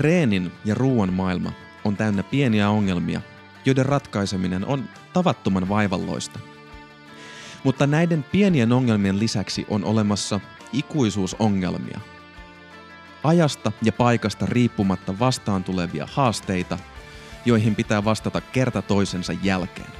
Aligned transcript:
Treenin 0.00 0.52
ja 0.64 0.74
ruoan 0.74 1.12
maailma 1.12 1.52
on 1.84 1.96
täynnä 1.96 2.22
pieniä 2.22 2.70
ongelmia, 2.70 3.20
joiden 3.64 3.86
ratkaiseminen 3.86 4.66
on 4.66 4.88
tavattoman 5.12 5.68
vaivalloista. 5.68 6.40
Mutta 7.64 7.86
näiden 7.86 8.24
pienien 8.32 8.72
ongelmien 8.72 9.18
lisäksi 9.18 9.66
on 9.68 9.84
olemassa 9.84 10.40
ikuisuusongelmia. 10.72 12.00
Ajasta 13.24 13.72
ja 13.82 13.92
paikasta 13.92 14.46
riippumatta 14.46 15.18
vastaan 15.18 15.64
tulevia 15.64 16.08
haasteita, 16.12 16.78
joihin 17.44 17.74
pitää 17.74 18.04
vastata 18.04 18.40
kerta 18.40 18.82
toisensa 18.82 19.32
jälkeen. 19.42 19.90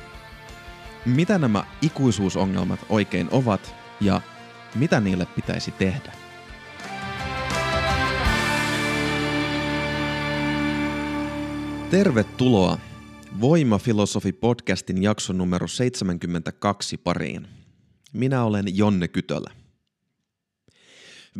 Mitä 1.07 1.39
nämä 1.39 1.65
ikuisuusongelmat 1.83 2.81
oikein 2.89 3.29
ovat 3.31 3.75
ja 4.01 4.21
mitä 4.75 5.01
niille 5.01 5.27
pitäisi 5.27 5.71
tehdä? 5.71 6.30
Tervetuloa 11.91 12.79
Voimafilosofi-podcastin 13.41 15.03
jakson 15.03 15.39
numero 15.39 15.69
72 15.69 16.97
pariin. 16.97 17.49
Minä 18.13 18.45
olen 18.45 18.77
Jonne 18.77 19.09
Kytölä. 19.09 19.51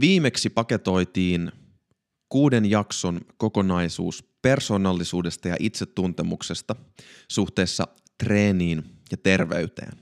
Viimeksi 0.01 0.51
paketoitiin 0.51 1.53
kuuden 2.29 2.71
jakson 2.71 3.21
kokonaisuus 3.37 4.25
persoonallisuudesta 4.43 5.49
ja 5.49 5.57
itsetuntemuksesta 5.61 6.77
suhteessa 7.29 7.89
treeniin 8.19 8.83
ja 9.11 9.17
terveyteen. 9.17 9.93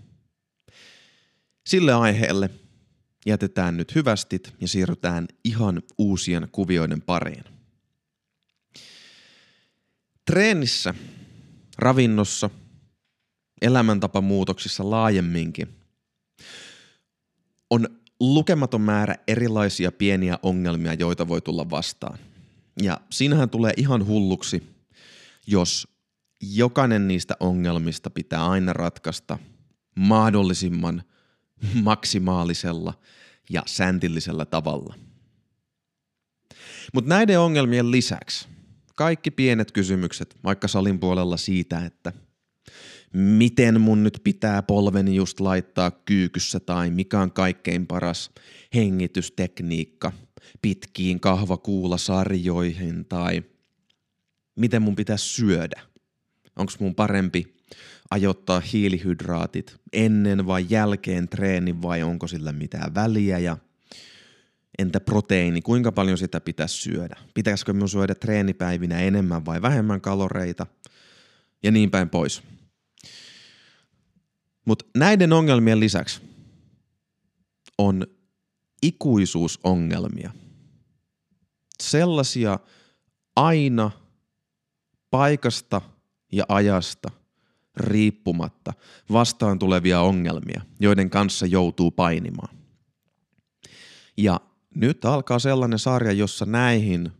Sille 1.66 1.94
aiheelle 1.94 2.50
jätetään 3.26 3.76
nyt 3.76 3.94
hyvästit 3.94 4.54
ja 4.60 4.68
siirrytään 4.68 5.28
ihan 5.44 5.82
uusien 5.98 6.48
kuvioiden 6.52 7.02
pariin. 7.02 7.57
Treenissä, 10.28 10.94
ravinnossa, 11.78 12.50
elämäntapamuutoksissa 13.62 14.90
laajemminkin 14.90 15.68
on 17.70 17.88
lukematon 18.20 18.80
määrä 18.80 19.14
erilaisia 19.28 19.92
pieniä 19.92 20.38
ongelmia, 20.42 20.94
joita 20.94 21.28
voi 21.28 21.40
tulla 21.40 21.70
vastaan. 21.70 22.18
Ja 22.82 23.00
siinähän 23.10 23.50
tulee 23.50 23.72
ihan 23.76 24.06
hulluksi, 24.06 24.62
jos 25.46 25.88
jokainen 26.40 27.08
niistä 27.08 27.36
ongelmista 27.40 28.10
pitää 28.10 28.46
aina 28.46 28.72
ratkaista 28.72 29.38
mahdollisimman 29.96 31.02
maksimaalisella 31.82 32.94
ja 33.50 33.62
säntillisellä 33.66 34.44
tavalla. 34.44 34.94
Mutta 36.94 37.08
näiden 37.08 37.40
ongelmien 37.40 37.90
lisäksi 37.90 38.57
kaikki 38.98 39.30
pienet 39.30 39.72
kysymykset, 39.72 40.36
vaikka 40.44 40.68
salin 40.68 40.98
puolella 40.98 41.36
siitä, 41.36 41.84
että 41.84 42.12
miten 43.12 43.80
mun 43.80 44.02
nyt 44.02 44.20
pitää 44.24 44.62
polveni 44.62 45.14
just 45.14 45.40
laittaa 45.40 45.90
kyykyssä 45.90 46.60
tai 46.60 46.90
mikä 46.90 47.20
on 47.20 47.32
kaikkein 47.32 47.86
paras 47.86 48.30
hengitystekniikka 48.74 50.12
pitkiin 50.62 51.20
kahvakuulasarjoihin 51.20 53.04
tai 53.04 53.42
miten 54.56 54.82
mun 54.82 54.96
pitää 54.96 55.16
syödä. 55.16 55.82
Onko 56.56 56.72
mun 56.80 56.94
parempi 56.94 57.56
ajoittaa 58.10 58.60
hiilihydraatit 58.60 59.76
ennen 59.92 60.46
vai 60.46 60.66
jälkeen 60.68 61.28
treenin 61.28 61.82
vai 61.82 62.02
onko 62.02 62.26
sillä 62.26 62.52
mitään 62.52 62.94
väliä 62.94 63.38
ja 63.38 63.56
entä 64.78 65.00
proteiini, 65.00 65.62
kuinka 65.62 65.92
paljon 65.92 66.18
sitä 66.18 66.40
pitäisi 66.40 66.76
syödä? 66.76 67.16
Pitäisikö 67.34 67.72
minun 67.72 67.88
syödä 67.88 68.14
treenipäivinä 68.14 68.98
enemmän 68.98 69.46
vai 69.46 69.62
vähemmän 69.62 70.00
kaloreita? 70.00 70.66
Ja 71.62 71.70
niin 71.70 71.90
päin 71.90 72.08
pois. 72.08 72.42
Mutta 74.64 74.84
näiden 74.96 75.32
ongelmien 75.32 75.80
lisäksi 75.80 76.20
on 77.78 78.06
ikuisuusongelmia. 78.82 80.30
Sellaisia 81.82 82.58
aina 83.36 83.90
paikasta 85.10 85.80
ja 86.32 86.44
ajasta 86.48 87.10
riippumatta 87.76 88.72
vastaan 89.12 89.58
tulevia 89.58 90.00
ongelmia, 90.00 90.62
joiden 90.80 91.10
kanssa 91.10 91.46
joutuu 91.46 91.90
painimaan. 91.90 92.56
Ja 94.16 94.40
nyt 94.78 95.04
alkaa 95.04 95.38
sellainen 95.38 95.78
sarja, 95.78 96.12
jossa 96.12 96.46
näihin 96.46 97.12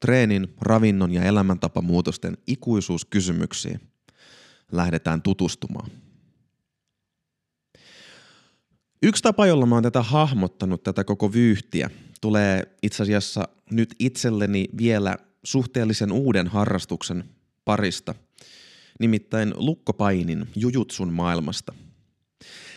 treenin, 0.00 0.54
ravinnon 0.60 1.12
ja 1.12 1.22
elämäntapamuutosten 1.22 2.36
ikuisuuskysymyksiin 2.46 3.80
lähdetään 4.72 5.22
tutustumaan. 5.22 5.90
Yksi 9.02 9.22
tapa, 9.22 9.46
jolla 9.46 9.66
mä 9.66 9.74
oon 9.74 9.82
tätä 9.82 10.02
hahmottanut, 10.02 10.82
tätä 10.82 11.04
koko 11.04 11.32
vyyhtiä, 11.32 11.90
tulee 12.20 12.62
itse 12.82 13.02
asiassa 13.02 13.48
nyt 13.70 13.94
itselleni 13.98 14.68
vielä 14.78 15.16
suhteellisen 15.44 16.12
uuden 16.12 16.46
harrastuksen 16.46 17.24
parista, 17.64 18.14
nimittäin 19.00 19.52
lukkopainin 19.56 20.48
jujutsun 20.56 21.12
maailmasta– 21.12 21.74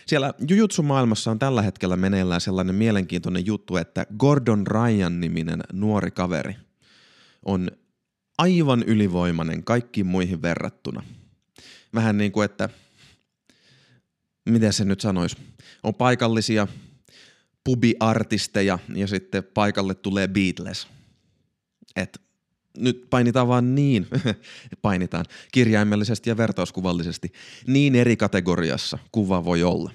siellä 0.08 0.34
Jujutsu-maailmassa 0.48 1.30
on 1.30 1.38
tällä 1.38 1.62
hetkellä 1.62 1.96
meneillään 1.96 2.40
sellainen 2.40 2.74
mielenkiintoinen 2.74 3.46
juttu, 3.46 3.76
että 3.76 4.06
Gordon 4.18 4.66
Ryan-niminen 4.66 5.60
nuori 5.72 6.10
kaveri 6.10 6.56
on 7.44 7.70
aivan 8.38 8.82
ylivoimainen 8.82 9.64
kaikkiin 9.64 10.06
muihin 10.06 10.42
verrattuna. 10.42 11.02
Vähän 11.94 12.18
niin 12.18 12.32
kuin, 12.32 12.44
että 12.44 12.68
miten 14.48 14.72
se 14.72 14.84
nyt 14.84 15.00
sanoisi, 15.00 15.36
on 15.82 15.94
paikallisia 15.94 16.68
pubiartisteja 17.64 18.78
ja 18.94 19.06
sitten 19.06 19.44
paikalle 19.44 19.94
tulee 19.94 20.28
Beatles. 20.28 20.88
Et 21.96 22.27
nyt 22.78 23.06
painitaan 23.10 23.48
vaan 23.48 23.74
niin, 23.74 24.06
painitaan 24.82 25.24
kirjaimellisesti 25.52 26.30
ja 26.30 26.36
vertauskuvallisesti, 26.36 27.32
niin 27.66 27.94
eri 27.94 28.16
kategoriassa 28.16 28.98
kuva 29.12 29.44
voi 29.44 29.62
olla. 29.62 29.90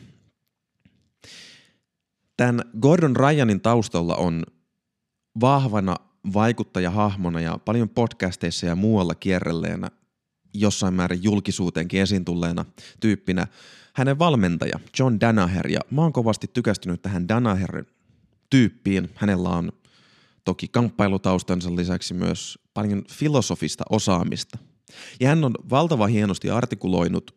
Tämän 2.37 2.61
Gordon 2.79 3.15
Ryanin 3.15 3.61
taustalla 3.61 4.15
on 4.15 4.43
vahvana 5.41 5.95
vaikuttajahahmona 6.33 7.41
ja 7.41 7.57
paljon 7.65 7.89
podcasteissa 7.89 8.65
ja 8.65 8.75
muualla 8.75 9.15
kierrelleenä, 9.15 9.91
jossain 10.53 10.93
määrin 10.93 11.23
julkisuuteenkin 11.23 12.01
esiin 12.01 12.25
tulleena 12.25 12.65
tyyppinä, 12.99 13.47
hänen 13.93 14.19
valmentaja 14.19 14.79
John 14.99 15.19
Danaher, 15.19 15.67
ja 15.67 15.79
mä 15.91 16.01
oon 16.01 16.13
kovasti 16.13 16.47
tykästynyt 16.53 17.01
tähän 17.01 17.27
Danaherin 17.27 17.87
tyyppiin. 18.49 19.09
Hänellä 19.15 19.49
on 19.49 19.71
toki 20.43 20.67
kamppailutaustansa 20.67 21.75
lisäksi 21.75 22.13
myös 22.13 22.59
paljon 22.73 23.03
filosofista 23.11 23.83
osaamista. 23.89 24.57
Ja 25.19 25.29
hän 25.29 25.43
on 25.43 25.55
valtava 25.69 26.07
hienosti 26.07 26.49
artikuloinut 26.49 27.35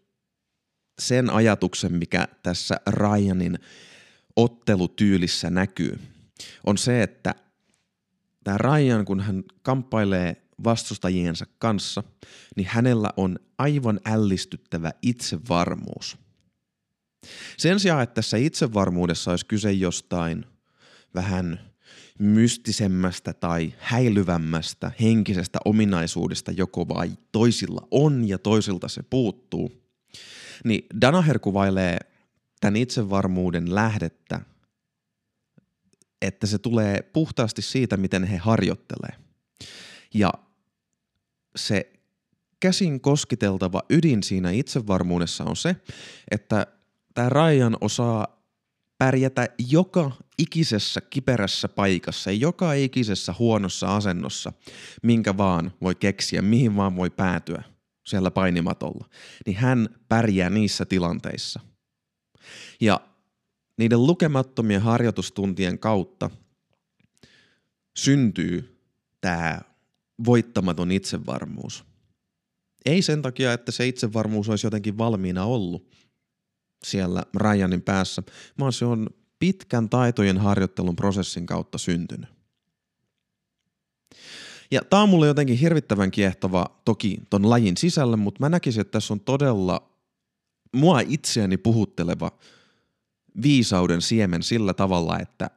sen 0.99 1.31
ajatuksen, 1.31 1.93
mikä 1.93 2.28
tässä 2.43 2.81
Ryanin 2.87 3.59
ottelutyylissä 4.37 5.50
näkyy, 5.50 5.99
on 6.67 6.78
se, 6.78 7.03
että 7.03 7.34
tämä 8.44 8.59
Ryan, 8.59 9.05
kun 9.05 9.21
hän 9.21 9.44
kamppailee 9.62 10.43
vastustajiensa 10.65 11.47
kanssa, 11.59 12.03
niin 12.56 12.67
hänellä 12.71 13.11
on 13.17 13.38
aivan 13.59 14.00
ällistyttävä 14.05 14.93
itsevarmuus. 15.03 16.19
Sen 17.56 17.81
sijaan, 17.81 18.03
että 18.03 18.15
tässä 18.15 18.37
itsevarmuudessa 18.37 19.31
olisi 19.31 19.47
kyse 19.47 19.73
jostain 19.73 20.44
vähän 21.15 21.75
mystisemmästä 22.19 23.32
tai 23.32 23.75
häilyvämmästä 23.78 24.93
henkisestä 25.00 25.58
ominaisuudesta 25.64 26.52
joko 26.52 26.88
vai 26.88 27.11
toisilla 27.32 27.88
on 27.91 28.29
ja 28.29 28.38
toisilta 28.38 28.88
se 28.88 29.02
puuttuu, 29.02 29.82
niin 30.64 30.87
Danaher 31.00 31.38
kuvailee 31.38 31.99
tämän 32.61 32.76
itsevarmuuden 32.76 33.75
lähdettä, 33.75 34.41
että 36.23 36.46
se 36.46 36.58
tulee 36.58 37.02
puhtaasti 37.02 37.62
siitä, 37.62 37.96
miten 37.96 38.25
he 38.25 38.37
harjoittelee. 38.37 39.17
Ja 40.14 40.32
se 41.56 41.93
käsin 42.61 43.00
koskiteltava 43.00 43.82
ydin 43.91 44.23
siinä 44.23 44.50
itsevarmuudessa 44.50 45.44
on 45.44 45.56
se, 45.56 45.76
että 46.31 46.67
tämä 47.14 47.29
Ryan 47.29 47.76
osaa 47.81 48.43
pärjätä 48.99 49.49
joka 49.69 50.12
ikisessä 50.38 51.00
kiperässä 51.00 51.69
paikassa, 51.69 52.31
joka 52.31 52.73
ikisessä 52.73 53.35
huonossa 53.38 53.97
asennossa, 53.97 54.53
minkä 55.03 55.37
vaan 55.37 55.73
voi 55.81 55.94
keksiä, 55.94 56.43
mihin 56.43 56.77
vaan 56.77 56.97
voi 56.97 57.11
päätyä 57.11 57.62
siellä 58.06 58.31
painimatolla, 58.31 59.09
niin 59.47 59.56
hän 59.56 59.88
pärjää 60.09 60.50
niissä 60.50 60.85
tilanteissa. 60.85 61.61
Ja 62.81 63.00
niiden 63.79 64.06
lukemattomien 64.06 64.83
harjoitustuntien 64.83 65.79
kautta 65.79 66.31
syntyy 67.97 68.81
tämä 69.21 69.61
voittamaton 70.27 70.91
itsevarmuus. 70.91 71.85
Ei 72.85 73.03
sen 73.03 73.23
takia, 73.23 73.53
että 73.53 73.73
se 73.73 73.87
itsevarmuus 73.87 74.49
olisi 74.49 74.67
jotenkin 74.67 74.99
valmiina 74.99 75.44
ollut 75.44 75.91
siellä 76.85 77.23
Ryanin 77.37 77.82
päässä, 77.82 78.23
vaan 78.59 78.73
se 78.73 78.85
on 78.85 79.09
pitkän 79.38 79.88
taitojen 79.88 80.38
harjoittelun 80.38 80.97
prosessin 80.97 81.47
kautta 81.47 81.79
syntynyt. 81.79 82.37
Ja 84.71 84.81
tää 84.91 85.00
on 85.00 85.09
mulle 85.09 85.27
jotenkin 85.27 85.56
hirvittävän 85.56 86.11
kiehtova 86.11 86.81
toki 86.85 87.19
ton 87.31 87.50
lajin 87.50 87.77
sisällä, 87.77 88.17
mutta 88.17 88.41
mä 88.41 88.49
näkisin, 88.49 88.81
että 88.81 88.93
tässä 88.93 89.15
on 89.15 89.21
todella 89.21 89.91
mua 90.73 91.00
itseäni 91.00 91.56
puhutteleva 91.56 92.31
viisauden 93.43 94.03
siemen 94.03 94.43
sillä 94.43 94.75
tavalla, 94.75 95.19
että 95.19 95.50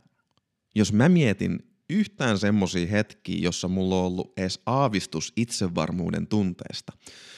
jos 0.75 0.93
mä 0.93 1.09
mietin 1.09 1.59
yhtään 1.89 2.39
semmosia 2.39 2.87
hetkiä, 2.87 3.37
jossa 3.41 3.67
mulla 3.67 3.99
on 3.99 4.05
ollut 4.05 4.33
edes 4.37 4.61
aavistus 4.65 5.33
itsevarmuuden 5.35 6.27
tunteesta, 6.27 6.93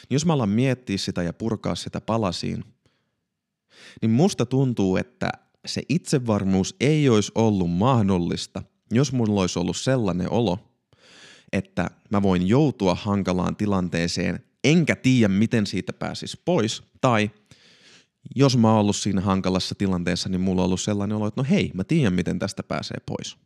niin 0.10 0.16
jos 0.16 0.26
mä 0.26 0.34
alan 0.34 0.50
miettiä 0.50 0.98
sitä 0.98 1.24
ja 1.24 1.34
purkaa 1.34 1.76
sitä 1.76 2.02
palasiin, 2.02 2.64
niin 4.02 4.12
musta 4.12 4.46
tuntuu, 4.46 4.98
että 4.98 5.30
se 5.66 5.81
itsevarmuus 5.90 6.75
ei 6.80 7.10
olisi 7.10 7.31
ollut 7.36 7.72
mahdollista, 7.72 8.62
jos 8.92 9.12
mulla 9.13 9.42
olisi 9.42 9.60
ollut 9.60 9.78
sellainen 9.78 10.31
olo, 10.31 10.60
että 11.54 11.90
mä 12.10 12.22
voin 12.22 12.48
joutua 12.48 12.96
hankalaan 12.96 13.56
tilanteeseen, 13.56 14.46
enkä 14.63 14.96
tiedä 14.96 15.28
miten 15.28 15.68
siitä 15.68 15.94
pääsis 15.94 16.38
pois, 16.38 16.84
tai 17.02 17.31
jos 18.36 18.58
mä 18.58 18.72
oon 18.72 18.80
ollut 18.80 18.96
siinä 18.96 19.22
hankalassa 19.22 19.75
tilanteessa, 19.75 20.30
niin 20.30 20.42
mulla 20.42 20.62
on 20.62 20.66
ollut 20.66 20.81
sellainen 20.81 21.18
olo, 21.18 21.28
että 21.28 21.42
no 21.42 21.48
hei, 21.50 21.72
mä 21.74 21.84
tiedän 21.84 22.13
miten 22.13 22.40
tästä 22.40 22.63
pääsee 22.63 22.98
pois. 23.06 23.38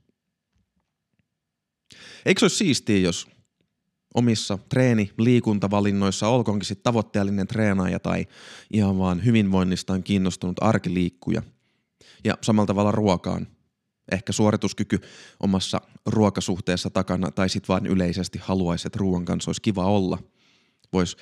Eikö 2.26 2.40
se 2.40 2.44
olisi 2.44 2.56
siistiä, 2.56 2.98
jos 2.98 3.28
omissa 4.16 4.58
treeni, 4.70 5.12
liikuntavalinnoissa, 5.18 6.28
olkoonkin 6.28 6.66
sitten 6.66 6.84
tavoitteellinen 6.84 7.48
treenaaja 7.48 8.00
tai 8.00 8.26
ihan 8.74 8.98
vaan 8.98 9.26
hyvinvoinnistaan 9.26 10.04
kiinnostunut 10.04 10.58
arkiliikkuja. 10.62 11.42
Ja 12.24 12.38
samalla 12.42 12.68
tavalla 12.68 12.92
ruokaan. 12.92 13.48
Ehkä 14.12 14.34
suorituskyky 14.34 15.00
omassa 15.40 15.82
ruokasuhteessa 16.06 16.90
takana 16.90 17.32
tai 17.32 17.50
sitten 17.50 17.68
vaan 17.68 17.86
yleisesti 17.86 18.40
haluaisi, 18.42 18.88
että 18.88 19.00
ruoan 19.00 19.26
kanssa 19.26 19.50
olisi 19.50 19.62
kiva 19.62 19.86
olla. 19.86 20.18
Voisi 20.94 21.18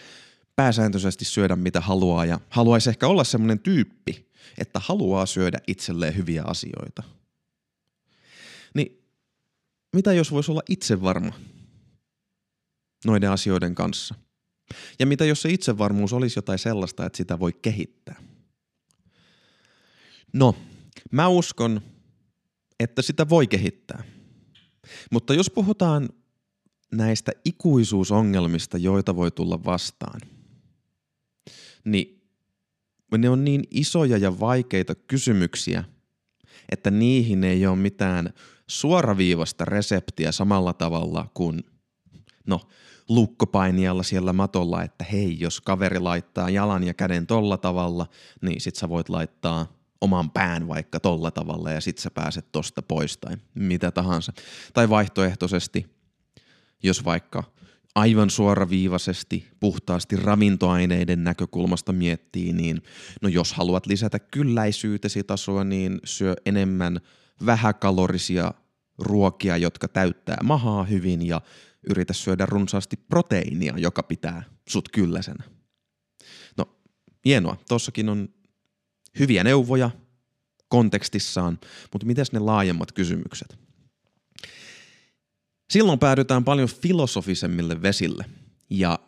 pääsääntöisesti 0.56 1.26
syödä 1.26 1.56
mitä 1.56 1.82
haluaa 1.82 2.26
ja 2.26 2.40
haluaisi 2.50 2.90
ehkä 2.90 3.08
olla 3.08 3.24
semmoinen 3.24 3.60
tyyppi, 3.60 4.32
että 4.58 4.80
haluaa 4.80 5.26
syödä 5.26 5.60
itselleen 5.68 6.16
hyviä 6.16 6.44
asioita. 6.44 7.04
Niin 8.74 9.04
mitä 9.96 10.14
jos 10.14 10.32
voisi 10.32 10.52
olla 10.52 10.64
itse 10.70 11.02
varma 11.02 11.34
noiden 13.06 13.32
asioiden 13.32 13.76
kanssa? 13.76 14.16
Ja 15.00 15.06
mitä 15.06 15.26
jos 15.26 15.42
se 15.42 15.50
itsevarmuus 15.50 16.14
olisi 16.14 16.38
jotain 16.38 16.60
sellaista, 16.60 17.06
että 17.06 17.18
sitä 17.18 17.40
voi 17.40 17.54
kehittää? 17.54 18.33
No, 20.34 20.56
mä 21.12 21.28
uskon, 21.28 21.82
että 22.80 23.02
sitä 23.02 23.30
voi 23.30 23.48
kehittää. 23.48 24.04
Mutta 25.12 25.34
jos 25.34 25.50
puhutaan 25.50 26.10
näistä 26.92 27.32
ikuisuusongelmista, 27.46 28.78
joita 28.78 29.16
voi 29.16 29.32
tulla 29.32 29.64
vastaan, 29.66 30.22
niin 31.86 32.30
ne 33.18 33.30
on 33.30 33.46
niin 33.46 33.64
isoja 33.72 34.18
ja 34.18 34.40
vaikeita 34.40 34.96
kysymyksiä, 34.96 35.84
että 36.72 36.92
niihin 36.92 37.44
ei 37.44 37.68
ole 37.68 37.76
mitään 37.76 38.34
suoraviivasta 38.68 39.66
reseptiä 39.66 40.32
samalla 40.32 40.74
tavalla 40.74 41.32
kuin 41.34 41.64
no, 42.48 42.62
lukkopainijalla 43.10 44.04
siellä 44.04 44.34
matolla, 44.34 44.84
että 44.84 45.04
hei, 45.12 45.40
jos 45.40 45.62
kaveri 45.62 46.00
laittaa 46.00 46.50
jalan 46.50 46.84
ja 46.84 46.94
käden 46.94 47.28
tolla 47.28 47.58
tavalla, 47.58 48.08
niin 48.42 48.62
sit 48.62 48.76
sä 48.76 48.90
voit 48.90 49.10
laittaa 49.10 49.83
oman 50.04 50.32
pään 50.32 50.68
vaikka 50.68 51.00
tolla 51.00 51.32
tavalla 51.32 51.72
ja 51.72 51.82
sit 51.82 51.98
sä 51.98 52.12
pääset 52.12 52.52
tosta 52.52 52.82
pois 52.82 53.18
tai 53.18 53.38
mitä 53.56 53.92
tahansa. 53.92 54.34
Tai 54.74 54.90
vaihtoehtoisesti, 54.90 55.86
jos 56.84 57.06
vaikka 57.06 57.44
aivan 57.96 58.30
suoraviivaisesti, 58.30 59.48
puhtaasti 59.60 60.16
ravintoaineiden 60.16 61.24
näkökulmasta 61.24 61.94
miettii, 61.94 62.54
niin 62.54 62.82
no 63.22 63.30
jos 63.30 63.54
haluat 63.54 63.86
lisätä 63.86 64.20
kylläisyytesi 64.20 65.24
tasoa, 65.24 65.64
niin 65.64 66.00
syö 66.04 66.36
enemmän 66.46 67.00
vähäkalorisia 67.46 68.54
ruokia, 68.98 69.58
jotka 69.58 69.88
täyttää 69.88 70.38
mahaa 70.44 70.84
hyvin 70.84 71.28
ja 71.28 71.42
yritä 71.90 72.14
syödä 72.14 72.46
runsaasti 72.46 72.98
proteiinia, 72.98 73.74
joka 73.78 74.04
pitää 74.04 74.44
sut 74.70 74.90
kylläisenä. 74.90 75.44
No, 76.58 76.66
hienoa. 77.26 77.58
Tossakin 77.70 78.10
on 78.10 78.30
hyviä 79.20 79.44
neuvoja 79.44 79.92
kontekstissaan, 80.68 81.60
mutta 81.92 82.08
miten 82.08 82.26
ne 82.32 82.40
laajemmat 82.40 82.92
kysymykset? 82.92 83.58
Silloin 85.70 86.00
päädytään 86.00 86.44
paljon 86.44 86.68
filosofisemmille 86.68 87.82
vesille 87.82 88.26
ja 88.70 89.00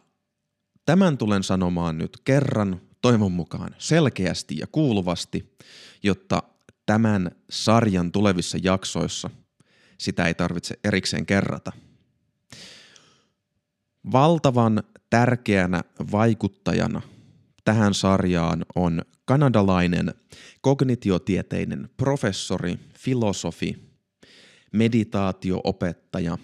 tämän 0.86 1.18
tulen 1.18 1.44
sanomaan 1.44 1.98
nyt 1.98 2.18
kerran 2.24 2.82
toivon 3.02 3.32
mukaan 3.32 3.76
selkeästi 3.78 4.58
ja 4.58 4.68
kuuluvasti, 4.68 5.56
jotta 6.04 6.44
tämän 6.86 7.32
sarjan 7.50 8.12
tulevissa 8.12 8.58
jaksoissa 8.64 9.30
sitä 9.98 10.26
ei 10.26 10.34
tarvitse 10.34 10.80
erikseen 10.84 11.26
kerrata. 11.26 11.72
Valtavan 14.12 14.84
tärkeänä 15.10 15.84
vaikuttajana 16.12 17.02
tähän 17.66 17.94
sarjaan 17.94 18.66
on 18.76 19.02
kanadalainen 19.26 20.14
kognitiotieteinen 20.62 21.90
professori, 21.98 22.80
filosofi, 23.00 23.90
meditaatioopettaja 24.72 26.38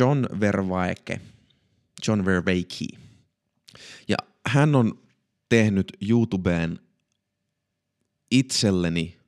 John 0.00 0.26
Vervaeke, 0.40 1.20
John 2.08 2.24
Vervaeke. 2.24 2.84
Ja 4.08 4.16
hän 4.46 4.74
on 4.74 4.98
tehnyt 5.48 5.92
YouTubeen 6.08 6.78
itselleni 8.30 9.18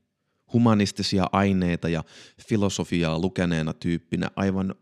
humanistisia 0.53 1.27
aineita 1.33 1.89
ja 1.89 2.05
filosofiaa 2.49 3.19
lukeneena 3.19 3.73
tyyppinä 3.73 4.31
aivan 4.37 4.75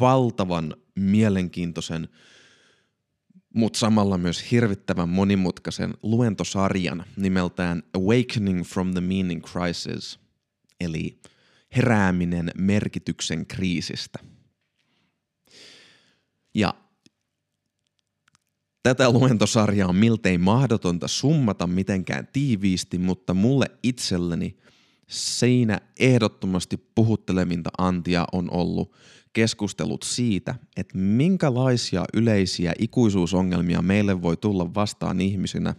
valtavan 0.00 0.76
mielenkiintoisen, 0.94 2.08
mutta 3.54 3.78
samalla 3.78 4.18
myös 4.18 4.50
hirvittävän 4.50 5.08
monimutkaisen 5.08 5.94
luentosarjan 6.02 7.04
nimeltään 7.16 7.82
Awakening 7.94 8.64
from 8.64 8.92
the 8.92 9.00
Meaning 9.00 9.42
Crisis, 9.44 10.20
eli 10.80 11.20
herääminen 11.76 12.50
merkityksen 12.56 13.46
kriisistä. 13.46 14.18
Ja 16.54 16.74
Tätä 18.82 19.10
luentosarjaa 19.10 19.88
on 19.88 19.96
miltei 19.96 20.38
mahdotonta 20.38 21.08
summata 21.08 21.66
mitenkään 21.66 22.28
tiiviisti, 22.32 22.98
mutta 22.98 23.34
mulle 23.34 23.66
itselleni 23.82 24.58
siinä 25.08 25.80
ehdottomasti 25.98 26.76
puhuttelevinta 26.94 27.70
antia 27.78 28.24
on 28.32 28.50
ollut 28.50 28.94
keskustelut 29.32 30.02
siitä, 30.02 30.54
että 30.76 30.98
minkälaisia 30.98 32.04
yleisiä 32.14 32.72
ikuisuusongelmia 32.78 33.82
meille 33.82 34.22
voi 34.22 34.36
tulla 34.36 34.74
vastaan 34.74 35.20
ihmisinä, 35.20 35.74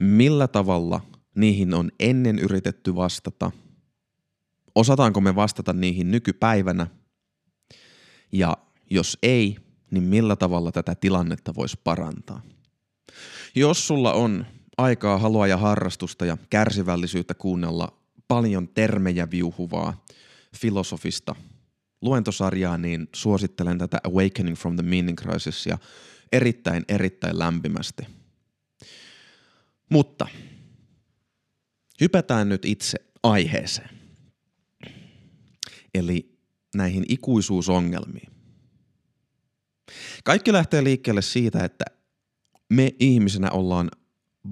millä 0.00 0.48
tavalla 0.48 1.00
niihin 1.34 1.74
on 1.74 1.90
ennen 2.00 2.38
yritetty 2.38 2.94
vastata, 2.94 3.50
osataanko 4.74 5.20
me 5.20 5.34
vastata 5.34 5.72
niihin 5.72 6.10
nykypäivänä 6.10 6.86
ja 8.32 8.56
jos 8.90 9.18
ei, 9.22 9.56
niin 9.90 10.04
millä 10.04 10.36
tavalla 10.36 10.72
tätä 10.72 10.94
tilannetta 10.94 11.54
voisi 11.54 11.78
parantaa. 11.84 12.42
Jos 13.54 13.86
sulla 13.86 14.12
on 14.12 14.46
aikaa, 14.78 15.18
halua 15.18 15.46
ja 15.46 15.56
harrastusta 15.56 16.26
ja 16.26 16.36
kärsivällisyyttä 16.50 17.34
kuunnella 17.34 17.98
paljon 18.28 18.68
termejä 18.68 19.30
viuhuvaa 19.30 20.04
filosofista 20.56 21.34
luentosarjaa, 22.02 22.78
niin 22.78 23.08
suosittelen 23.14 23.78
tätä 23.78 24.00
Awakening 24.04 24.56
from 24.56 24.76
the 24.76 24.82
Meaning 24.82 25.18
Crisisia 25.18 25.78
erittäin, 26.32 26.84
erittäin 26.88 27.38
lämpimästi. 27.38 28.02
Mutta 29.90 30.26
hypätään 32.00 32.48
nyt 32.48 32.64
itse 32.64 32.98
aiheeseen. 33.22 33.90
Eli 35.94 36.38
näihin 36.74 37.04
ikuisuusongelmiin. 37.08 38.32
Kaikki 40.24 40.52
lähtee 40.52 40.84
liikkeelle 40.84 41.22
siitä, 41.22 41.64
että 41.64 41.84
me 42.68 42.94
ihmisenä 43.00 43.50
ollaan 43.50 43.90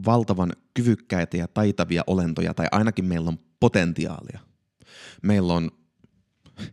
valtavan 0.06 0.52
kyvykkäitä 0.74 1.36
ja 1.36 1.48
taitavia 1.48 2.02
olentoja, 2.06 2.54
tai 2.54 2.66
ainakin 2.72 3.04
meillä 3.04 3.28
on 3.28 3.38
potentiaalia. 3.60 4.40
Meillä 5.22 5.52
on 5.52 5.70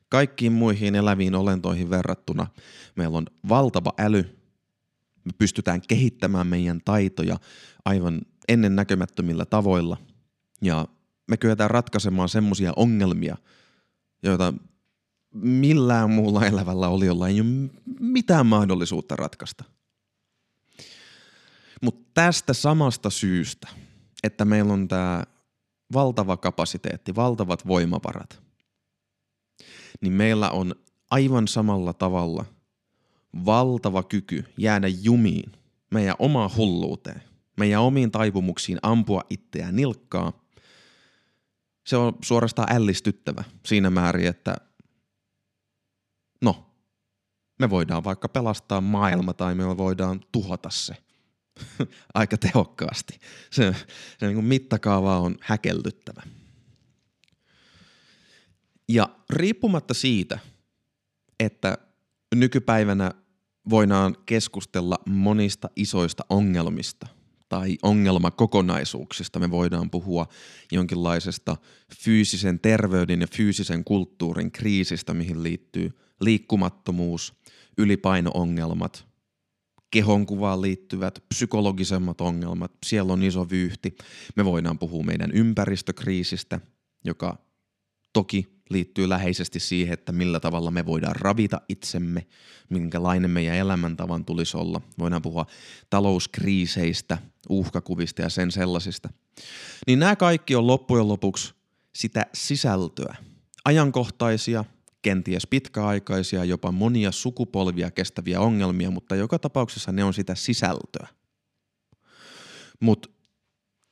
kaikkiin 0.10 0.52
muihin 0.52 0.96
eläviin 0.96 1.36
olentoihin 1.36 1.90
verrattuna 1.90 2.48
meillä 2.96 3.18
on 3.18 3.26
valtava 3.50 3.94
äly. 4.00 4.40
Me 5.24 5.32
pystytään 5.38 5.82
kehittämään 5.88 6.48
meidän 6.48 6.82
taitoja 6.86 7.38
aivan 7.86 8.22
ennen 8.48 8.76
näkemättömillä 8.76 9.46
tavoilla. 9.46 9.98
Ja 10.62 10.88
me 11.28 11.38
kyetään 11.38 11.72
ratkaisemaan 11.72 12.30
semmoisia 12.30 12.74
ongelmia, 12.76 13.38
joita 14.24 14.54
millään 15.34 16.10
muulla 16.10 16.46
elävällä 16.46 16.88
oliolla 16.88 17.28
ei 17.28 17.42
ole 17.42 17.70
mitään 18.00 18.46
mahdollisuutta 18.46 19.16
ratkaista. 19.16 19.64
Mutta 21.82 22.10
tästä 22.14 22.54
samasta 22.54 23.10
syystä, 23.10 23.68
että 24.24 24.46
meillä 24.46 24.74
on 24.74 24.88
tämä 24.88 25.24
valtava 25.94 26.38
kapasiteetti, 26.38 27.16
valtavat 27.16 27.68
voimavarat, 27.68 28.43
niin 30.04 30.14
meillä 30.14 30.50
on 30.50 30.76
aivan 31.12 31.48
samalla 31.48 31.94
tavalla 31.94 32.46
valtava 33.46 34.04
kyky 34.04 34.46
jäädä 34.58 34.88
jumiin 34.88 35.52
meidän 35.94 36.16
omaan 36.20 36.50
hulluuteen, 36.58 37.24
meidän 37.58 37.82
omiin 37.82 38.12
taipumuksiin 38.12 38.80
ampua 38.82 39.22
itseään 39.30 39.76
nilkkaa. 39.76 40.44
Se 41.88 41.98
on 41.98 42.18
suorastaan 42.24 42.76
ällistyttävä 42.76 43.44
siinä 43.66 43.90
määrin, 43.90 44.28
että 44.28 44.56
no, 46.42 46.66
me 47.60 47.70
voidaan 47.70 48.04
vaikka 48.04 48.30
pelastaa 48.30 48.82
maailma 48.82 49.34
tai 49.34 49.56
me 49.56 49.78
voidaan 49.78 50.22
tuhota 50.32 50.70
se 50.70 50.96
aika 52.14 52.38
tehokkaasti. 52.38 53.20
Se, 53.52 53.76
se 54.20 54.28
niin 54.28 54.46
mittakaava 54.46 55.20
on 55.20 55.38
häkellyttävä. 55.42 56.24
Ja 58.90 59.10
riippumatta 59.30 59.94
siitä, 59.94 60.40
että 61.40 61.78
nykypäivänä 62.36 63.12
voidaan 63.70 64.16
keskustella 64.26 64.98
monista 65.06 65.70
isoista 65.76 66.26
ongelmista 66.30 67.08
tai 67.50 67.78
ongelmakokonaisuuksista. 67.82 69.40
Me 69.40 69.52
voidaan 69.52 69.90
puhua 69.90 70.28
jonkinlaisesta 70.72 71.58
fyysisen 72.04 72.60
terveyden 72.60 73.22
ja 73.22 73.28
fyysisen 73.36 73.84
kulttuurin 73.84 74.52
kriisistä, 74.52 75.14
mihin 75.14 75.44
liittyy 75.44 75.92
liikkumattomuus, 76.22 77.34
ylipaino-ongelmat, 77.78 79.08
kehonkuvaan 79.92 80.62
liittyvät 80.62 81.24
psykologisemmat 81.30 82.22
ongelmat. 82.22 82.72
Siellä 82.86 83.14
on 83.14 83.24
iso 83.24 83.50
vyyhti. 83.50 83.96
Me 84.36 84.46
voidaan 84.46 84.80
puhua 84.80 85.04
meidän 85.04 85.32
ympäristökriisistä, 85.32 86.60
joka 87.06 87.38
toki 88.14 88.63
liittyy 88.74 89.10
läheisesti 89.10 89.60
siihen, 89.60 89.94
että 89.94 90.12
millä 90.12 90.40
tavalla 90.40 90.72
me 90.72 90.86
voidaan 90.86 91.16
ravita 91.16 91.62
itsemme, 91.70 92.26
minkälainen 92.70 93.32
meidän 93.32 93.56
elämäntavan 93.56 94.26
tulisi 94.26 94.58
olla. 94.58 94.82
Voidaan 95.00 95.22
puhua 95.22 95.46
talouskriiseistä, 95.90 97.18
uhkakuvista 97.50 98.22
ja 98.22 98.30
sen 98.30 98.52
sellaisista. 98.52 99.10
Niin 99.88 100.00
nämä 100.00 100.16
kaikki 100.16 100.56
on 100.56 100.68
loppujen 100.68 101.08
lopuksi 101.08 101.54
sitä 101.96 102.26
sisältöä. 102.34 103.16
Ajankohtaisia, 103.66 104.66
kenties 105.02 105.48
pitkäaikaisia, 105.48 106.44
jopa 106.44 106.72
monia 106.72 107.12
sukupolvia 107.12 107.92
kestäviä 107.92 108.40
ongelmia, 108.40 108.92
mutta 108.92 109.16
joka 109.16 109.40
tapauksessa 109.40 109.92
ne 109.92 110.04
on 110.04 110.14
sitä 110.14 110.36
sisältöä. 110.36 111.08
Mutta 112.80 113.10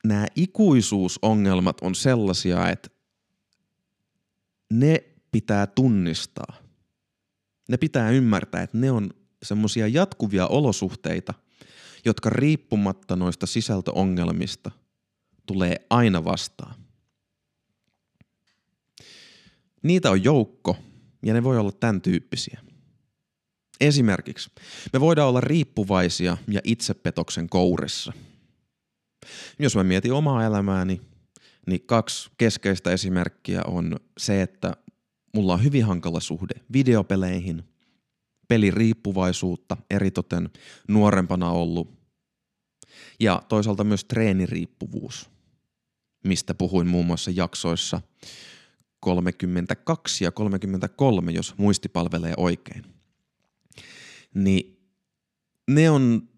nämä 0.04 0.26
ikuisuusongelmat 0.36 1.76
on 1.80 1.94
sellaisia, 1.94 2.68
että 2.68 2.88
ne 4.72 5.04
pitää 5.32 5.66
tunnistaa. 5.66 6.56
Ne 7.68 7.76
pitää 7.76 8.10
ymmärtää, 8.10 8.62
että 8.62 8.78
ne 8.78 8.90
on 8.90 9.10
semmoisia 9.42 9.88
jatkuvia 9.88 10.46
olosuhteita, 10.46 11.34
jotka 12.04 12.30
riippumatta 12.30 13.16
noista 13.16 13.46
sisältöongelmista 13.46 14.70
tulee 15.46 15.86
aina 15.90 16.24
vastaan. 16.24 16.74
Niitä 19.82 20.10
on 20.10 20.24
joukko 20.24 20.76
ja 21.22 21.34
ne 21.34 21.42
voi 21.44 21.58
olla 21.58 21.72
tämän 21.72 22.00
tyyppisiä. 22.00 22.60
Esimerkiksi 23.80 24.50
me 24.92 25.00
voidaan 25.00 25.28
olla 25.28 25.40
riippuvaisia 25.40 26.36
ja 26.48 26.60
itsepetoksen 26.64 27.48
kourissa. 27.48 28.12
Jos 29.58 29.76
mä 29.76 29.84
mietin 29.84 30.12
omaa 30.12 30.44
elämääni, 30.44 31.00
niin 31.66 31.86
kaksi 31.86 32.30
keskeistä 32.38 32.90
esimerkkiä 32.90 33.62
on 33.66 33.96
se, 34.18 34.42
että 34.42 34.76
mulla 35.34 35.54
on 35.54 35.64
hyvin 35.64 35.84
hankala 35.84 36.20
suhde 36.20 36.54
videopeleihin, 36.72 37.62
peliriippuvaisuutta, 38.48 39.76
eritoten 39.90 40.50
nuorempana 40.88 41.50
ollut, 41.50 42.02
ja 43.20 43.42
toisaalta 43.48 43.84
myös 43.84 44.04
treeniriippuvuus, 44.04 45.30
mistä 46.24 46.54
puhuin 46.54 46.86
muun 46.86 47.06
muassa 47.06 47.30
jaksoissa 47.30 48.00
32 49.00 50.24
ja 50.24 50.32
33, 50.32 51.32
jos 51.32 51.58
muisti 51.58 51.88
palvelee 51.88 52.34
oikein. 52.36 52.84
Niin 54.34 54.78
ne 55.68 55.90
on 55.90 56.28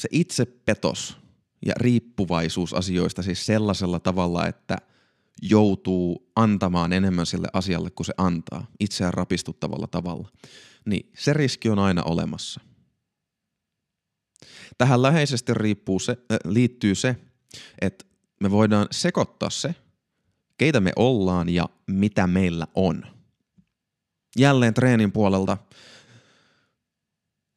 se 0.00 0.08
itsepetos– 0.12 1.16
ja 1.66 1.72
riippuvaisuus 1.76 2.74
asioista 2.74 3.22
siis 3.22 3.46
sellaisella 3.46 4.00
tavalla, 4.00 4.46
että 4.46 4.76
joutuu 5.42 6.30
antamaan 6.36 6.92
enemmän 6.92 7.26
sille 7.26 7.48
asialle 7.52 7.90
kuin 7.90 8.06
se 8.06 8.14
antaa, 8.16 8.66
itseään 8.80 9.14
rapistuttavalla 9.14 9.86
tavalla, 9.86 10.28
niin 10.84 11.10
se 11.18 11.32
riski 11.32 11.68
on 11.68 11.78
aina 11.78 12.02
olemassa. 12.02 12.60
Tähän 14.78 15.02
läheisesti 15.02 15.54
riippuu 15.54 15.98
se, 15.98 16.12
äh, 16.12 16.38
liittyy 16.44 16.94
se, 16.94 17.16
että 17.80 18.04
me 18.40 18.50
voidaan 18.50 18.86
sekoittaa 18.90 19.50
se, 19.50 19.74
keitä 20.58 20.80
me 20.80 20.92
ollaan 20.96 21.48
ja 21.48 21.68
mitä 21.86 22.26
meillä 22.26 22.66
on. 22.74 23.02
Jälleen 24.38 24.74
treenin 24.74 25.12
puolelta 25.12 25.58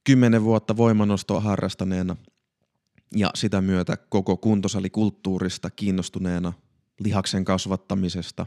kymmenen 0.03 0.43
vuotta 0.43 0.77
voimanostoa 0.77 1.39
harrastaneena 1.39 2.15
ja 3.15 3.31
sitä 3.35 3.61
myötä 3.61 3.97
koko 3.97 4.37
kuntosalikulttuurista 4.37 5.69
kiinnostuneena, 5.69 6.53
lihaksen 6.99 7.45
kasvattamisesta, 7.45 8.45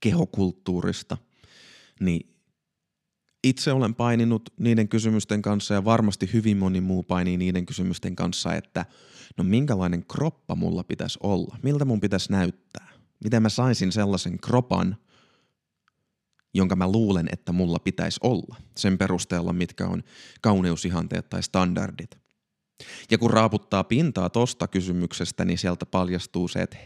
kehokulttuurista, 0.00 1.16
niin 2.00 2.34
itse 3.44 3.72
olen 3.72 3.94
paininut 3.94 4.50
niiden 4.60 4.88
kysymysten 4.88 5.42
kanssa 5.42 5.74
ja 5.74 5.84
varmasti 5.84 6.30
hyvin 6.32 6.56
moni 6.56 6.80
muu 6.80 7.02
painii 7.02 7.36
niiden 7.36 7.66
kysymysten 7.66 8.16
kanssa, 8.16 8.54
että 8.54 8.86
no 9.36 9.44
minkälainen 9.44 10.04
kroppa 10.06 10.54
mulla 10.54 10.84
pitäisi 10.84 11.18
olla, 11.22 11.56
miltä 11.62 11.84
mun 11.84 12.00
pitäisi 12.00 12.32
näyttää, 12.32 12.88
miten 13.24 13.42
mä 13.42 13.48
saisin 13.48 13.92
sellaisen 13.92 14.38
kropan, 14.38 14.96
jonka 16.54 16.76
mä 16.76 16.92
luulen, 16.92 17.28
että 17.32 17.52
mulla 17.52 17.78
pitäisi 17.78 18.20
olla, 18.22 18.56
sen 18.76 18.98
perusteella 18.98 19.52
mitkä 19.52 19.86
on 19.86 20.02
kauneusihanteet 20.40 21.30
tai 21.30 21.42
standardit. 21.42 22.23
Ja 23.10 23.18
kun 23.18 23.30
raaputtaa 23.30 23.84
pintaa 23.84 24.30
tosta 24.30 24.68
kysymyksestä, 24.68 25.44
niin 25.44 25.58
sieltä 25.58 25.86
paljastuu 25.86 26.48
se, 26.48 26.62
että 26.62 26.76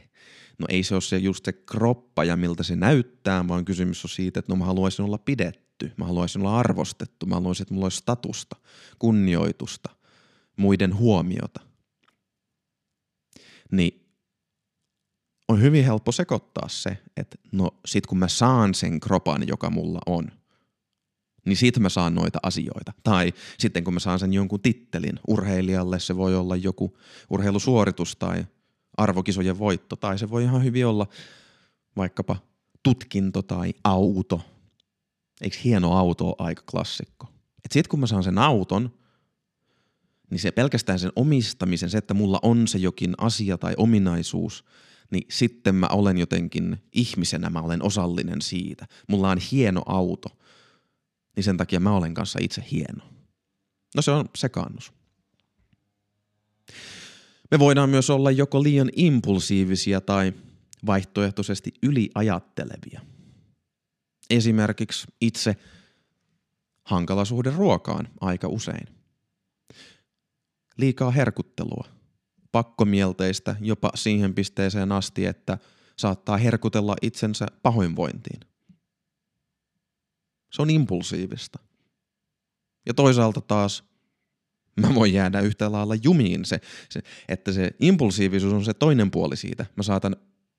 no 0.59 0.67
ei 0.69 0.83
se 0.83 0.95
ole 0.95 1.01
se 1.01 1.19
just 1.19 1.45
se 1.45 1.53
kroppa 1.53 2.25
ja 2.25 2.37
miltä 2.37 2.63
se 2.63 2.77
näyttää, 2.77 3.49
vaan 3.49 3.65
kysymys 3.65 4.05
on 4.05 4.11
siitä, 4.11 4.41
että 4.41 4.53
no 4.53 4.57
mä 4.57 4.65
haluaisin 4.65 5.05
olla 5.05 5.19
pidetty, 5.19 5.93
mä 5.97 6.05
haluaisin 6.05 6.43
olla 6.43 6.59
arvostettu, 6.59 7.27
mä 7.27 7.35
haluaisin, 7.35 7.63
että 7.63 7.75
mulla 7.75 7.85
olisi 7.85 7.99
statusta, 7.99 8.57
kunnioitusta, 8.99 9.91
muiden 10.57 10.97
huomiota. 10.97 11.61
Niin 13.73 14.09
on 15.49 15.63
hyvin 15.63 15.85
helppo 15.85 16.13
sekoittaa 16.13 16.69
se, 16.69 16.99
että 17.17 17.39
no 17.53 17.71
sit 17.87 18.07
kun 18.07 18.19
mä 18.19 18.29
saan 18.29 18.75
sen 18.75 19.01
kropan, 19.01 19.49
joka 19.49 19.71
mulla 19.71 20.01
on, 20.07 20.31
niin 21.49 21.57
siitä 21.57 21.81
mä 21.81 21.89
saan 21.89 22.15
noita 22.15 22.39
asioita. 22.43 22.93
Tai 23.03 23.33
sitten 23.59 23.85
kun 23.85 23.95
mä 23.95 24.01
saan 24.01 24.19
sen 24.19 24.33
jonkun 24.33 24.61
tittelin 24.61 25.21
urheilijalle, 25.29 26.01
se 26.01 26.17
voi 26.17 26.37
olla 26.37 26.57
joku 26.57 26.99
urheilusuoritus 27.31 28.17
tai 28.17 28.47
arvokisojen 28.97 29.59
voitto, 29.59 29.97
tai 29.97 30.19
se 30.19 30.31
voi 30.31 30.43
ihan 30.43 30.65
hyvin 30.65 30.87
olla 30.87 31.07
vaikkapa 31.97 32.37
tutkinto 32.83 33.43
tai 33.43 33.75
auto. 33.85 34.41
Eikö 35.41 35.57
hieno 35.65 35.93
auto 35.93 36.27
ole 36.27 36.35
aika 36.39 36.63
klassikko? 36.71 37.27
Et 37.65 37.73
sit 37.73 37.89
kun 37.89 38.01
mä 38.01 38.07
saan 38.07 38.25
sen 38.25 38.39
auton, 38.39 38.91
niin 40.31 40.41
se 40.41 40.51
pelkästään 40.51 40.99
sen 40.99 41.13
omistamisen, 41.17 41.91
se, 41.91 41.99
että 41.99 42.15
mulla 42.15 42.39
on 42.43 42.69
se 42.69 42.79
jokin 42.79 43.15
asia 43.19 43.59
tai 43.59 43.75
ominaisuus, 43.77 44.65
niin 45.11 45.27
sitten 45.31 45.75
mä 45.75 45.87
olen 45.87 46.19
jotenkin 46.19 46.83
ihmisenä, 46.93 47.51
mä 47.51 47.61
olen 47.61 47.83
osallinen 47.83 48.43
siitä. 48.43 48.87
Mulla 49.09 49.31
on 49.31 49.39
hieno 49.53 49.83
auto– 49.87 50.29
niin 51.39 51.45
sen 51.45 51.57
takia 51.57 51.81
mä 51.81 51.97
olen 51.97 52.15
kanssa 52.15 52.39
itse 52.43 52.65
hieno. 52.71 53.05
No 53.97 54.03
se 54.03 54.11
on 54.11 54.29
sekaannus. 54.37 54.93
Me 57.51 57.59
voidaan 57.59 57.91
myös 57.91 58.11
olla 58.11 58.31
joko 58.31 58.63
liian 58.63 58.91
impulsiivisia 58.97 60.01
tai 60.01 60.33
vaihtoehtoisesti 60.87 61.73
yliajattelevia. 61.83 63.01
Esimerkiksi 64.31 65.07
itse 65.21 65.57
hankala 66.85 67.25
suhde 67.25 67.51
ruokaan 67.51 68.09
aika 68.21 68.49
usein. 68.49 68.89
Liikaa 70.77 71.11
herkuttelua. 71.11 71.89
Pakkomielteistä 72.53 73.57
jopa 73.61 73.91
siihen 73.95 74.35
pisteeseen 74.35 74.93
asti, 74.93 75.27
että 75.27 75.59
saattaa 75.97 76.37
herkutella 76.37 76.97
itsensä 77.03 77.47
pahoinvointiin. 77.63 78.41
Se 80.51 80.63
on 80.63 80.71
impulsiivista. 80.71 81.59
Ja 82.87 82.95
toisaalta 82.95 83.41
taas 83.41 83.85
mä 84.81 84.95
voin 84.95 85.13
jäädä 85.13 85.41
yhtä 85.41 85.73
lailla 85.73 85.95
jumiin 86.03 86.45
se, 86.45 86.61
se, 86.89 87.01
että 87.29 87.53
se 87.53 87.71
impulsiivisuus 87.81 88.53
on 88.53 88.65
se 88.65 88.75
toinen 88.75 89.11
puoli 89.11 89.37
siitä. 89.37 89.67
Mä 89.77 89.83
saatan 89.83 90.17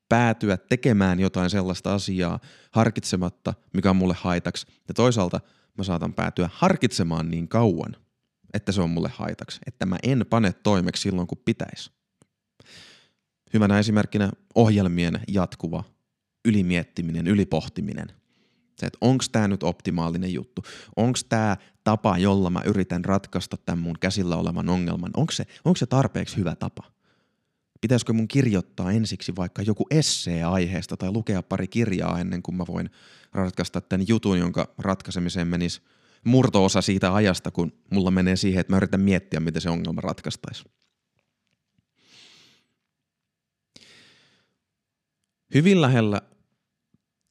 päätyä 0.09 0.57
tekemään 0.57 1.19
jotain 1.19 1.49
sellaista 1.49 1.93
asiaa 1.93 2.39
harkitsematta, 2.71 3.53
mikä 3.73 3.89
on 3.89 3.95
mulle 3.95 4.15
haitaksi. 4.17 4.67
Ja 4.87 4.93
toisaalta 4.93 5.39
mä 5.77 5.83
saatan 5.83 6.13
päätyä 6.13 6.49
harkitsemaan 6.53 7.31
niin 7.31 7.47
kauan, 7.47 7.95
että 8.53 8.71
se 8.71 8.81
on 8.81 8.89
mulle 8.89 9.09
haitaksi, 9.13 9.59
että 9.67 9.85
mä 9.85 9.97
en 10.03 10.25
pane 10.29 10.53
toimeksi 10.53 11.01
silloin, 11.01 11.27
kun 11.27 11.41
pitäisi. 11.45 11.91
Hyvänä 13.53 13.79
esimerkkinä 13.79 14.31
ohjelmien 14.55 15.19
jatkuva 15.27 15.83
ylimiettiminen, 16.45 17.27
ylipohtiminen. 17.27 18.07
Se, 18.79 18.85
että 18.85 18.97
onko 19.01 19.25
tämä 19.31 19.47
nyt 19.47 19.63
optimaalinen 19.63 20.33
juttu, 20.33 20.61
onko 20.95 21.19
tämä 21.29 21.57
tapa, 21.83 22.17
jolla 22.17 22.49
mä 22.49 22.61
yritän 22.65 23.05
ratkaista 23.05 23.57
tämän 23.57 23.79
mun 23.79 23.95
käsillä 23.99 24.35
olevan 24.35 24.69
ongelman, 24.69 25.11
onko 25.17 25.31
se, 25.31 25.45
se 25.77 25.85
tarpeeksi 25.85 26.37
hyvä 26.37 26.55
tapa? 26.55 26.83
Pitäisikö 27.81 28.13
mun 28.13 28.27
kirjoittaa 28.27 28.91
ensiksi 28.91 29.35
vaikka 29.35 29.61
joku 29.61 29.87
essee 29.91 30.43
aiheesta 30.43 30.97
tai 30.97 31.11
lukea 31.11 31.43
pari 31.43 31.67
kirjaa 31.67 32.19
ennen 32.19 32.41
kuin 32.41 32.55
mä 32.55 32.63
voin 32.67 32.89
ratkaista 33.33 33.81
tämän 33.81 34.07
jutun, 34.07 34.39
jonka 34.39 34.73
ratkaisemiseen 34.77 35.47
menisi 35.47 35.81
murto-osa 36.23 36.81
siitä 36.81 37.13
ajasta, 37.13 37.51
kun 37.51 37.73
mulla 37.91 38.11
menee 38.11 38.35
siihen, 38.35 38.61
että 38.61 38.73
mä 38.73 38.77
yritän 38.77 39.01
miettiä, 39.01 39.39
miten 39.39 39.61
se 39.61 39.69
ongelma 39.69 40.01
ratkaistaisi. 40.01 40.63
Hyvin 45.53 45.81
lähellä 45.81 46.21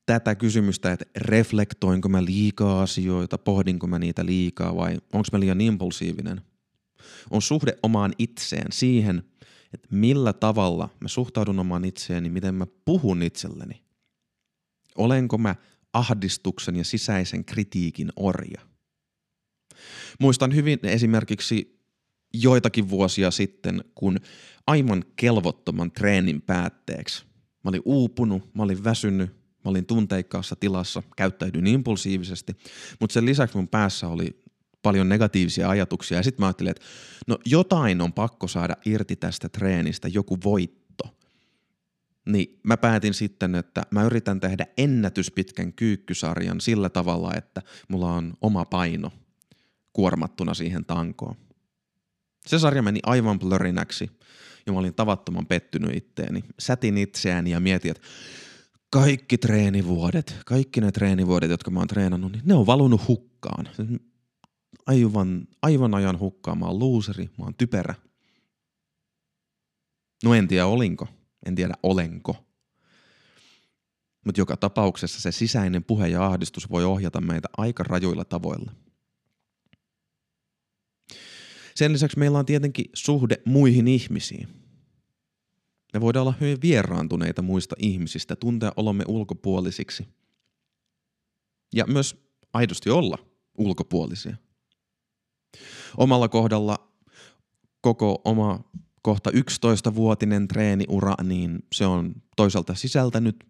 tätä 0.08 0.34
kysymystä, 0.34 0.92
että 0.92 1.04
reflektoinko 1.16 2.08
mä 2.08 2.24
liikaa 2.24 2.82
asioita, 2.82 3.38
pohdinko 3.38 3.86
mä 3.86 3.98
niitä 3.98 4.26
liikaa 4.26 4.76
vai 4.76 4.94
onko 5.12 5.28
mä 5.32 5.40
liian 5.40 5.60
impulsiivinen, 5.60 6.40
on 7.30 7.42
suhde 7.42 7.78
omaan 7.82 8.12
itseen 8.18 8.72
siihen, 8.72 9.22
että 9.74 9.88
millä 9.90 10.32
tavalla 10.32 10.88
mä 11.00 11.08
suhtaudun 11.08 11.58
omaan 11.58 11.84
itseeni, 11.84 12.28
miten 12.28 12.54
mä 12.54 12.66
puhun 12.84 13.22
itselleni. 13.22 13.82
Olenko 14.96 15.38
mä 15.38 15.56
ahdistuksen 15.92 16.76
ja 16.76 16.84
sisäisen 16.84 17.44
kritiikin 17.44 18.12
orja? 18.16 18.60
Muistan 20.20 20.54
hyvin 20.54 20.78
esimerkiksi 20.82 21.80
joitakin 22.34 22.90
vuosia 22.90 23.30
sitten, 23.30 23.84
kun 23.94 24.20
aivan 24.66 25.04
kelvottoman 25.16 25.90
treenin 25.90 26.42
päätteeksi 26.42 27.28
mä 27.64 27.68
olin 27.68 27.82
uupunut, 27.84 28.54
mä 28.54 28.62
olin 28.62 28.84
väsynyt, 28.84 29.37
mä 29.64 29.70
olin 29.70 29.86
tunteikkaassa 29.86 30.56
tilassa, 30.56 31.02
käyttäydyin 31.16 31.66
impulsiivisesti, 31.66 32.56
mutta 33.00 33.14
sen 33.14 33.26
lisäksi 33.26 33.56
mun 33.56 33.68
päässä 33.68 34.08
oli 34.08 34.42
paljon 34.82 35.08
negatiivisia 35.08 35.68
ajatuksia 35.68 36.16
ja 36.16 36.22
sitten 36.22 36.42
mä 36.42 36.46
ajattelin, 36.46 36.70
että 36.70 36.84
no 37.26 37.38
jotain 37.46 38.00
on 38.00 38.12
pakko 38.12 38.48
saada 38.48 38.76
irti 38.84 39.16
tästä 39.16 39.48
treenistä, 39.48 40.08
joku 40.08 40.38
voitto. 40.44 41.04
Niin 42.26 42.60
mä 42.62 42.76
päätin 42.76 43.14
sitten, 43.14 43.54
että 43.54 43.82
mä 43.90 44.04
yritän 44.04 44.40
tehdä 44.40 44.66
ennätyspitkän 44.76 45.72
kyykkysarjan 45.72 46.60
sillä 46.60 46.88
tavalla, 46.88 47.34
että 47.34 47.62
mulla 47.88 48.12
on 48.12 48.34
oma 48.40 48.64
paino 48.64 49.12
kuormattuna 49.92 50.54
siihen 50.54 50.84
tankoon. 50.84 51.36
Se 52.46 52.58
sarja 52.58 52.82
meni 52.82 53.00
aivan 53.02 53.38
blörinäksi 53.38 54.10
ja 54.66 54.72
mä 54.72 54.78
olin 54.78 54.94
tavattoman 54.94 55.46
pettynyt 55.46 55.96
itteeni. 55.96 56.44
Sätin 56.58 56.98
itseäni 56.98 57.50
ja 57.50 57.60
mietin, 57.60 57.90
että 57.90 58.02
kaikki 58.90 59.38
treenivuodet, 59.38 60.36
kaikki 60.46 60.80
ne 60.80 60.92
treenivuodet, 60.92 61.50
jotka 61.50 61.70
mä 61.70 61.78
oon 61.78 61.88
treenannut, 61.88 62.32
niin 62.32 62.42
ne 62.44 62.54
on 62.54 62.66
valunut 62.66 63.08
hukkaan. 63.08 63.68
Aivan, 64.86 65.48
aivan 65.62 65.94
ajan 65.94 66.18
hukkaan. 66.18 66.58
Mä 66.58 66.66
oon 66.66 66.78
luuseri, 66.78 67.30
mä 67.38 67.44
oon 67.44 67.54
typerä. 67.54 67.94
No 70.24 70.34
en 70.34 70.48
tiedä 70.48 70.66
olinko, 70.66 71.08
en 71.46 71.54
tiedä 71.54 71.74
olenko. 71.82 72.36
Mutta 74.24 74.40
joka 74.40 74.56
tapauksessa 74.56 75.20
se 75.20 75.32
sisäinen 75.32 75.84
puhe 75.84 76.08
ja 76.08 76.26
ahdistus 76.26 76.70
voi 76.70 76.84
ohjata 76.84 77.20
meitä 77.20 77.48
aika 77.56 77.82
rajuilla 77.82 78.24
tavoilla. 78.24 78.72
Sen 81.74 81.92
lisäksi 81.92 82.18
meillä 82.18 82.38
on 82.38 82.46
tietenkin 82.46 82.86
suhde 82.94 83.36
muihin 83.44 83.88
ihmisiin. 83.88 84.67
Me 85.94 86.00
voidaan 86.00 86.22
olla 86.22 86.34
hyvin 86.40 86.58
vieraantuneita 86.62 87.42
muista 87.42 87.76
ihmisistä, 87.78 88.36
tuntea 88.36 88.72
olomme 88.76 89.04
ulkopuolisiksi. 89.08 90.06
Ja 91.74 91.86
myös 91.86 92.16
aidosti 92.52 92.90
olla 92.90 93.18
ulkopuolisia. 93.58 94.36
Omalla 95.96 96.28
kohdalla 96.28 96.92
koko 97.80 98.20
oma 98.24 98.64
kohta 99.02 99.30
11-vuotinen 99.30 100.48
treeniura, 100.48 101.14
niin 101.22 101.58
se 101.72 101.86
on 101.86 102.14
toisaalta 102.36 102.74
sisältänyt 102.74 103.44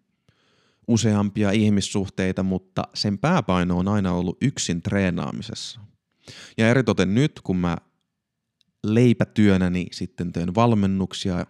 useampia 0.87 1.51
ihmissuhteita, 1.51 2.43
mutta 2.43 2.83
sen 2.93 3.17
pääpaino 3.17 3.77
on 3.77 3.87
aina 3.87 4.13
ollut 4.13 4.37
yksin 4.41 4.81
treenaamisessa. 4.81 5.79
Ja 6.57 6.69
eritoten 6.69 7.15
nyt, 7.15 7.39
kun 7.43 7.57
mä 7.57 7.77
leipätyönäni 8.83 9.87
sitten 9.91 10.31
teen 10.31 10.55
valmennuksia 10.55 11.45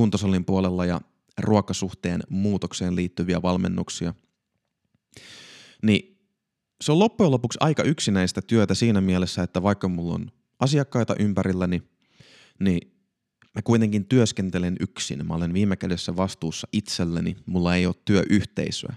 kuntosalin 0.00 0.44
puolella 0.44 0.86
ja 0.86 1.00
ruokasuhteen 1.38 2.20
muutokseen 2.28 2.96
liittyviä 2.96 3.42
valmennuksia, 3.42 4.14
niin 5.82 6.18
se 6.80 6.92
on 6.92 6.98
loppujen 6.98 7.30
lopuksi 7.30 7.58
aika 7.60 7.82
yksinäistä 7.82 8.42
työtä 8.42 8.74
siinä 8.74 9.00
mielessä, 9.00 9.42
että 9.42 9.62
vaikka 9.62 9.88
mulla 9.88 10.14
on 10.14 10.30
asiakkaita 10.60 11.14
ympärilläni, 11.18 11.82
niin 12.60 12.92
mä 13.54 13.62
kuitenkin 13.64 14.04
työskentelen 14.04 14.76
yksin. 14.80 15.26
Mä 15.26 15.34
olen 15.34 15.54
viime 15.54 15.76
kädessä 15.76 16.16
vastuussa 16.16 16.68
itselleni, 16.72 17.36
mulla 17.46 17.76
ei 17.76 17.86
ole 17.86 17.94
työyhteisöä. 18.04 18.94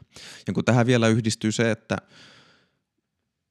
Ja 0.48 0.54
kun 0.54 0.66
tähän 0.66 0.86
vielä 0.86 1.08
yhdistyy 1.08 1.52
se, 1.52 1.72
että 1.72 1.98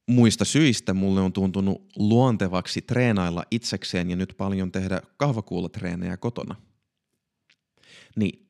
muista 0.07 0.45
syistä 0.45 0.93
mulle 0.93 1.21
on 1.21 1.33
tuntunut 1.33 1.85
luontevaksi 1.95 2.81
treenailla 2.81 3.43
itsekseen 3.51 4.09
ja 4.09 4.15
nyt 4.15 4.33
paljon 4.37 4.71
tehdä 4.71 5.01
kahvakuulatreenejä 5.17 6.17
kotona. 6.17 6.55
Niin 8.15 8.49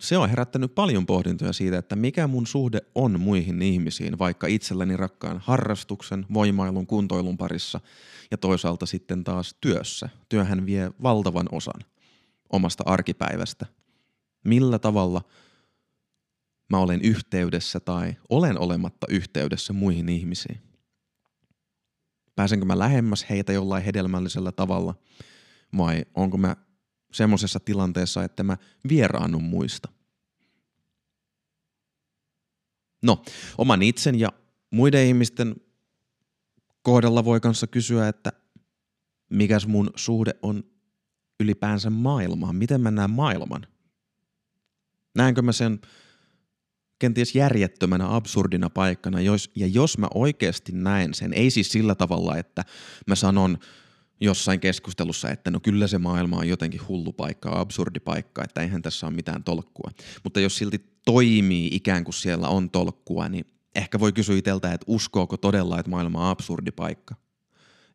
se 0.00 0.18
on 0.18 0.30
herättänyt 0.30 0.74
paljon 0.74 1.06
pohdintoja 1.06 1.52
siitä, 1.52 1.78
että 1.78 1.96
mikä 1.96 2.26
mun 2.26 2.46
suhde 2.46 2.80
on 2.94 3.20
muihin 3.20 3.62
ihmisiin, 3.62 4.18
vaikka 4.18 4.46
itselläni 4.46 4.96
rakkaan 4.96 5.40
harrastuksen, 5.44 6.26
voimailun, 6.34 6.86
kuntoilun 6.86 7.36
parissa 7.36 7.80
ja 8.30 8.38
toisaalta 8.38 8.86
sitten 8.86 9.24
taas 9.24 9.56
työssä. 9.60 10.08
Työhän 10.28 10.66
vie 10.66 10.90
valtavan 11.02 11.46
osan 11.52 11.80
omasta 12.52 12.84
arkipäivästä. 12.86 13.66
Millä 14.44 14.78
tavalla– 14.78 15.22
mä 16.70 16.78
olen 16.78 17.00
yhteydessä 17.02 17.80
tai 17.80 18.16
olen 18.30 18.58
olematta 18.58 19.06
yhteydessä 19.10 19.72
muihin 19.72 20.08
ihmisiin? 20.08 20.60
Pääsenkö 22.36 22.64
mä 22.64 22.78
lähemmäs 22.78 23.26
heitä 23.30 23.52
jollain 23.52 23.84
hedelmällisellä 23.84 24.52
tavalla 24.52 24.94
vai 25.76 26.04
onko 26.14 26.36
mä 26.36 26.56
semmoisessa 27.14 27.60
tilanteessa, 27.60 28.24
että 28.24 28.42
mä 28.42 28.56
vieraannun 28.88 29.44
muista? 29.44 29.88
No, 33.02 33.22
oman 33.58 33.82
itsen 33.82 34.20
ja 34.20 34.28
muiden 34.70 35.06
ihmisten 35.06 35.56
kohdalla 36.82 37.24
voi 37.24 37.40
kanssa 37.40 37.66
kysyä, 37.66 38.08
että 38.08 38.32
mikäs 39.30 39.66
mun 39.66 39.90
suhde 39.96 40.34
on 40.42 40.64
ylipäänsä 41.40 41.90
maailmaan? 41.90 42.56
Miten 42.56 42.80
mä 42.80 42.90
näen 42.90 43.10
maailman? 43.10 43.66
Näenkö 45.14 45.42
mä 45.42 45.52
sen 45.52 45.80
kenties 46.98 47.34
järjettömänä, 47.34 48.16
absurdina 48.16 48.70
paikkana, 48.70 49.20
jos, 49.20 49.50
ja 49.54 49.66
jos 49.66 49.98
mä 49.98 50.08
oikeasti 50.14 50.72
näen 50.72 51.14
sen, 51.14 51.32
ei 51.32 51.50
siis 51.50 51.72
sillä 51.72 51.94
tavalla, 51.94 52.36
että 52.36 52.64
mä 53.06 53.14
sanon 53.14 53.58
jossain 54.20 54.60
keskustelussa, 54.60 55.30
että 55.30 55.50
no 55.50 55.60
kyllä 55.60 55.86
se 55.86 55.98
maailma 55.98 56.36
on 56.36 56.48
jotenkin 56.48 56.88
hullu 56.88 57.12
paikka, 57.12 57.60
absurdi 57.60 58.00
paikka, 58.00 58.44
että 58.44 58.60
eihän 58.60 58.82
tässä 58.82 59.06
ole 59.06 59.14
mitään 59.14 59.44
tolkkua. 59.44 59.90
Mutta 60.24 60.40
jos 60.40 60.56
silti 60.56 60.98
toimii 61.04 61.68
ikään 61.72 62.04
kuin 62.04 62.14
siellä 62.14 62.48
on 62.48 62.70
tolkkua, 62.70 63.28
niin 63.28 63.46
ehkä 63.74 64.00
voi 64.00 64.12
kysyä 64.12 64.36
itseltä, 64.36 64.72
että 64.72 64.84
uskooko 64.88 65.36
todella, 65.36 65.78
että 65.78 65.90
maailma 65.90 66.24
on 66.24 66.30
absurdi 66.30 66.70
paikka. 66.70 67.14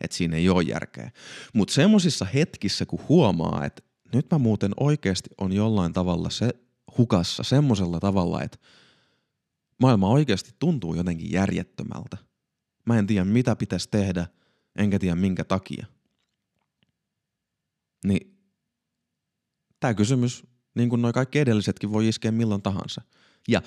Että 0.01 0.17
siinä 0.17 0.35
ei 0.35 0.49
ole 0.49 0.63
järkeä. 0.63 1.11
Mutta 1.53 1.73
semmoisissa 1.73 2.25
hetkissä, 2.25 2.85
kun 2.85 2.99
huomaa, 3.09 3.65
että 3.65 3.81
nyt 4.13 4.27
mä 4.31 4.37
muuten 4.37 4.71
oikeasti 4.79 5.29
on 5.37 5.53
jollain 5.53 5.93
tavalla 5.93 6.29
se 6.29 6.49
hukassa 6.97 7.43
semmoisella 7.43 7.99
tavalla, 7.99 8.43
että 8.43 8.57
maailma 9.81 10.09
oikeasti 10.09 10.51
tuntuu 10.59 10.95
jotenkin 10.95 11.31
järjettömältä. 11.31 12.17
Mä 12.85 12.99
en 12.99 13.07
tiedä, 13.07 13.25
mitä 13.25 13.55
pitäisi 13.55 13.89
tehdä, 13.91 14.27
enkä 14.75 14.99
tiedä 14.99 15.15
minkä 15.15 15.43
takia. 15.43 15.85
Niin 18.05 18.37
tämä 19.79 19.93
kysymys, 19.93 20.43
niin 20.75 20.89
kuin 20.89 21.01
noin 21.01 21.13
kaikki 21.13 21.39
edellisetkin, 21.39 21.91
voi 21.91 22.07
iskeä 22.07 22.31
milloin 22.31 22.61
tahansa. 22.61 23.01
Ja 23.47 23.61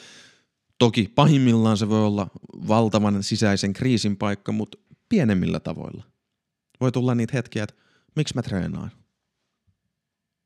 toki 0.79 1.13
pahimmillaan 1.15 1.77
se 1.77 1.89
voi 1.89 2.07
olla 2.07 2.31
valtavan 2.69 3.23
sisäisen 3.23 3.73
kriisin 3.73 4.17
paikka, 4.17 4.53
mutta 4.53 4.79
pienemmillä 5.09 5.61
tavoilla. 5.61 6.05
Voi 6.81 6.93
tulla 6.93 7.15
niitä 7.15 7.33
hetkiä, 7.37 7.63
että 7.63 7.75
miksi 8.17 8.35
mä 8.35 8.43
treenaan? 8.43 8.91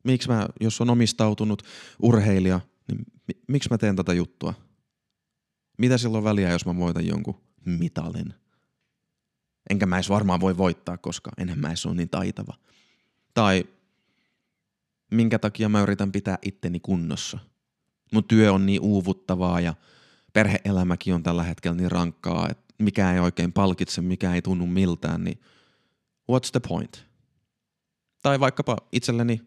Miksi 0.05 0.29
mä, 0.29 0.49
jos 0.61 0.81
on 0.81 0.91
omistautunut 0.91 1.63
urheilija, 2.03 2.61
niin 2.89 3.05
miksi 3.49 3.69
mä 3.71 3.79
teen 3.79 3.97
tätä 3.97 4.13
juttua? 4.13 4.55
Mitä 5.79 5.99
silloin 5.99 6.25
väliä, 6.25 6.51
jos 6.51 6.67
mä 6.67 6.77
voitan 6.77 7.07
jonkun 7.07 7.41
mitalin? 7.65 8.35
Enkä 9.71 9.87
mä 9.87 9.97
edes 9.97 10.09
varmaan 10.09 10.41
voi 10.41 10.57
voittaa, 10.57 10.97
koska 10.97 11.31
enhän 11.39 11.59
mä 11.59 11.69
edes 11.69 11.87
ole 11.87 11.95
niin 11.95 12.09
taitava. 12.09 12.55
Tai 13.35 13.65
minkä 15.11 15.39
takia 15.39 15.69
mä 15.69 15.83
yritän 15.83 16.13
pitää 16.13 16.39
itteni 16.43 16.81
kunnossa. 16.81 17.39
Mun 18.13 18.25
työ 18.25 18.53
on 18.53 18.67
niin 18.67 18.81
uuvuttavaa 18.81 19.61
ja 19.61 19.75
perheelämäkin 20.33 21.15
on 21.15 21.23
tällä 21.23 21.43
hetkellä 21.43 21.77
niin 21.77 21.91
rankkaa, 21.91 22.49
että 22.51 22.75
mikä 22.79 23.13
ei 23.13 23.21
oikein 23.21 23.53
palkitse, 23.53 24.03
mikä 24.03 24.35
ei 24.35 24.43
tunnu 24.43 24.67
miltään, 24.67 25.25
niin 25.25 25.41
what's 26.33 26.51
the 26.53 26.61
point? 26.69 27.07
Tai 28.23 28.41
vaikkapa 28.41 28.77
itselleni 28.93 29.41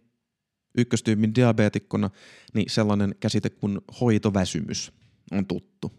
ykköstyypin 0.77 1.35
diabeetikkona, 1.35 2.09
niin 2.53 2.69
sellainen 2.69 3.15
käsite 3.19 3.49
kuin 3.49 3.81
hoitoväsymys 4.01 4.91
on 5.31 5.45
tuttu. 5.45 5.93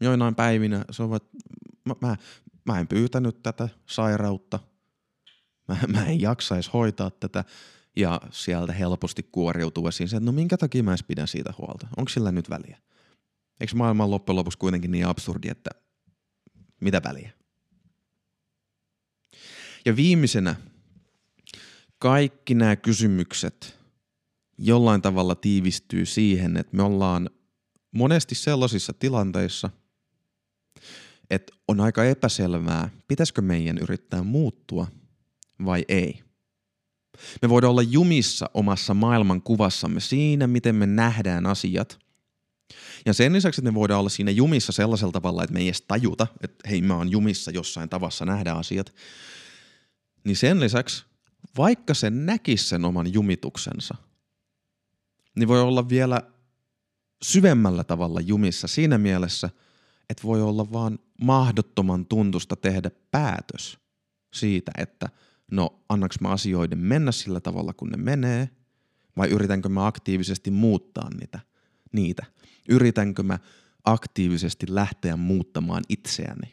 Joinain 0.00 0.34
päivinä 0.34 0.84
se 0.90 1.02
on, 1.02 1.16
että 1.16 1.38
mä, 1.84 1.94
mä, 2.00 2.16
mä 2.64 2.80
en 2.80 2.88
pyytänyt 2.88 3.42
tätä 3.42 3.68
sairautta, 3.86 4.58
mä, 5.68 5.76
mä 5.88 6.06
en 6.06 6.20
jaksaisi 6.20 6.70
hoitaa 6.72 7.10
tätä, 7.10 7.44
ja 7.96 8.20
sieltä 8.30 8.72
helposti 8.72 9.22
kuoriutuu 9.22 9.88
esiin 9.88 10.08
se, 10.08 10.16
että 10.16 10.26
no 10.26 10.32
minkä 10.32 10.56
takia 10.56 10.82
mä 10.82 10.90
edes 10.90 11.02
pidän 11.02 11.28
siitä 11.28 11.54
huolta, 11.58 11.86
onko 11.96 12.08
sillä 12.08 12.32
nyt 12.32 12.50
väliä? 12.50 12.78
Eikö 13.60 13.76
maailma 13.76 14.10
loppujen 14.10 14.36
lopuksi 14.36 14.58
kuitenkin 14.58 14.90
niin 14.90 15.06
absurdi, 15.06 15.48
että 15.48 15.70
mitä 16.80 17.02
väliä? 17.04 17.30
Ja 19.86 19.96
viimeisenä 19.96 20.54
kaikki 21.98 22.54
nämä 22.54 22.76
kysymykset 22.76 23.78
jollain 24.58 25.02
tavalla 25.02 25.34
tiivistyy 25.34 26.06
siihen, 26.06 26.56
että 26.56 26.76
me 26.76 26.82
ollaan 26.82 27.30
monesti 27.90 28.34
sellaisissa 28.34 28.92
tilanteissa, 28.92 29.70
että 31.30 31.52
on 31.68 31.80
aika 31.80 32.04
epäselvää, 32.04 32.90
pitäisikö 33.08 33.42
meidän 33.42 33.78
yrittää 33.78 34.22
muuttua 34.22 34.86
vai 35.64 35.84
ei. 35.88 36.22
Me 37.42 37.48
voidaan 37.48 37.70
olla 37.70 37.82
jumissa 37.82 38.50
omassa 38.54 38.94
maailmankuvassamme 38.94 40.00
siinä, 40.00 40.46
miten 40.46 40.74
me 40.74 40.86
nähdään 40.86 41.46
asiat. 41.46 41.98
Ja 43.06 43.12
sen 43.12 43.32
lisäksi, 43.32 43.60
että 43.60 43.70
me 43.70 43.74
voidaan 43.74 44.00
olla 44.00 44.08
siinä 44.08 44.30
jumissa 44.30 44.72
sellaisella 44.72 45.12
tavalla, 45.12 45.44
että 45.44 45.54
me 45.54 45.60
ei 45.60 45.66
edes 45.66 45.82
tajuta, 45.82 46.26
että 46.40 46.68
hei 46.68 46.82
mä 46.82 46.96
oon 46.96 47.10
jumissa 47.10 47.50
jossain 47.50 47.88
tavassa 47.88 48.24
nähdä 48.24 48.52
asiat. 48.52 48.94
Niin 50.24 50.36
sen 50.36 50.60
lisäksi 50.60 51.04
vaikka 51.56 51.94
se 51.94 52.10
näkisi 52.10 52.68
sen 52.68 52.84
oman 52.84 53.12
jumituksensa, 53.12 53.94
niin 55.36 55.48
voi 55.48 55.60
olla 55.60 55.88
vielä 55.88 56.22
syvemmällä 57.22 57.84
tavalla 57.84 58.20
jumissa 58.20 58.68
siinä 58.68 58.98
mielessä, 58.98 59.50
että 60.10 60.22
voi 60.22 60.42
olla 60.42 60.72
vaan 60.72 60.98
mahdottoman 61.22 62.06
tuntusta 62.06 62.56
tehdä 62.56 62.90
päätös 63.10 63.78
siitä, 64.34 64.72
että 64.78 65.08
no 65.52 65.82
annaks 65.88 66.20
mä 66.20 66.28
asioiden 66.28 66.78
mennä 66.78 67.12
sillä 67.12 67.40
tavalla, 67.40 67.72
kun 67.72 67.88
ne 67.88 67.96
menee, 67.96 68.48
vai 69.16 69.28
yritänkö 69.28 69.68
mä 69.68 69.86
aktiivisesti 69.86 70.50
muuttaa 70.50 71.10
niitä, 71.20 71.40
niitä. 71.92 72.26
Yritänkö 72.68 73.22
mä 73.22 73.38
aktiivisesti 73.84 74.66
lähteä 74.68 75.16
muuttamaan 75.16 75.82
itseäni. 75.88 76.52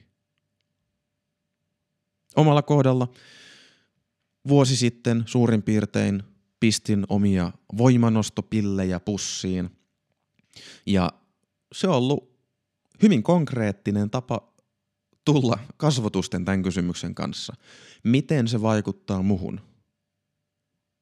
Omalla 2.36 2.62
kohdalla 2.62 3.08
vuosi 4.48 4.76
sitten 4.76 5.24
suurin 5.26 5.64
piirtein 5.64 6.24
pistin 6.60 7.06
omia 7.10 7.52
voimanostopillejä 7.78 9.00
pussiin. 9.00 9.70
Ja 10.86 11.12
se 11.72 11.88
on 11.88 11.96
ollut 11.96 12.40
hyvin 13.04 13.24
konkreettinen 13.24 14.10
tapa 14.10 14.54
tulla 15.34 15.60
kasvotusten 15.78 16.46
tämän 16.46 16.64
kysymyksen 16.64 17.16
kanssa. 17.16 17.54
Miten 18.04 18.48
se 18.48 18.62
vaikuttaa 18.62 19.22
muhun? 19.22 19.62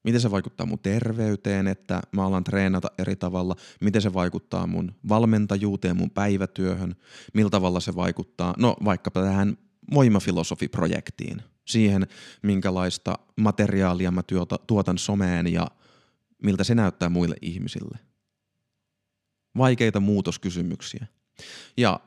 Miten 0.04 0.20
se 0.20 0.30
vaikuttaa 0.30 0.66
mun 0.66 0.78
terveyteen, 0.78 1.66
että 1.66 2.02
mä 2.12 2.26
alan 2.26 2.44
treenata 2.44 2.90
eri 2.98 3.16
tavalla? 3.16 3.56
Miten 3.80 4.02
se 4.02 4.14
vaikuttaa 4.14 4.66
mun 4.66 4.94
valmentajuuteen, 5.08 5.96
mun 5.96 6.10
päivätyöhön? 6.10 6.94
Millä 7.34 7.50
tavalla 7.50 7.80
se 7.80 7.94
vaikuttaa, 7.94 8.54
no 8.58 8.76
vaikkapa 8.84 9.22
tähän 9.22 9.56
voimafilosofiprojektiin, 9.94 11.42
siihen 11.66 12.06
minkälaista 12.42 13.18
materiaalia 13.36 14.10
mä 14.10 14.22
työta, 14.22 14.58
tuotan 14.66 14.98
someen 14.98 15.52
ja 15.52 15.66
miltä 16.42 16.64
se 16.64 16.74
näyttää 16.74 17.08
muille 17.08 17.36
ihmisille. 17.42 17.98
Vaikeita 19.58 20.00
muutoskysymyksiä. 20.00 21.06
Ja 21.76 22.00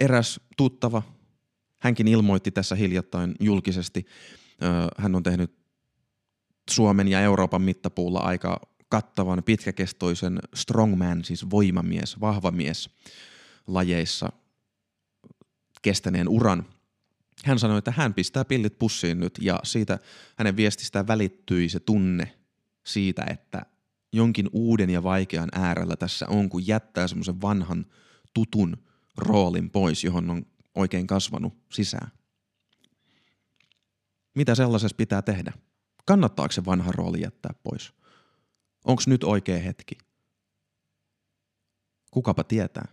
eräs 0.00 0.40
tuttava, 0.56 1.02
hänkin 1.78 2.08
ilmoitti 2.08 2.50
tässä 2.50 2.74
hiljattain 2.74 3.34
julkisesti, 3.40 4.06
hän 4.98 5.14
on 5.14 5.22
tehnyt 5.22 5.54
Suomen 6.70 7.08
ja 7.08 7.20
Euroopan 7.20 7.62
mittapuulla 7.62 8.20
aika 8.20 8.60
kattavan, 8.88 9.42
pitkäkestoisen 9.42 10.38
strongman, 10.54 11.24
siis 11.24 11.50
voimamies, 11.50 12.20
vahva 12.20 12.50
mies 12.50 12.90
lajeissa 13.66 14.32
kestäneen 15.82 16.28
uran– 16.28 16.66
hän 17.44 17.58
sanoi, 17.58 17.78
että 17.78 17.92
hän 17.96 18.14
pistää 18.14 18.44
pillit 18.44 18.78
pussiin 18.78 19.20
nyt 19.20 19.38
ja 19.40 19.60
siitä 19.64 19.98
hänen 20.36 20.56
viestistään 20.56 21.06
välittyi 21.06 21.68
se 21.68 21.80
tunne 21.80 22.34
siitä, 22.86 23.26
että 23.30 23.66
jonkin 24.12 24.48
uuden 24.52 24.90
ja 24.90 25.02
vaikean 25.02 25.48
äärellä 25.52 25.96
tässä 25.96 26.26
on, 26.28 26.48
kun 26.48 26.66
jättää 26.66 27.08
semmoisen 27.08 27.40
vanhan 27.40 27.86
tutun 28.34 28.76
roolin 29.16 29.70
pois, 29.70 30.04
johon 30.04 30.30
on 30.30 30.46
oikein 30.76 31.06
kasvanut 31.06 31.54
sisään. 31.72 32.10
Mitä 34.34 34.54
sellaisessa 34.54 34.96
pitää 34.96 35.22
tehdä? 35.22 35.52
Kannattaako 36.04 36.52
se 36.52 36.64
vanha 36.64 36.92
rooli 36.92 37.20
jättää 37.20 37.54
pois? 37.62 37.92
Onko 38.84 39.02
nyt 39.06 39.24
oikea 39.24 39.58
hetki? 39.58 39.98
Kukapa 42.10 42.44
tietää? 42.44 42.88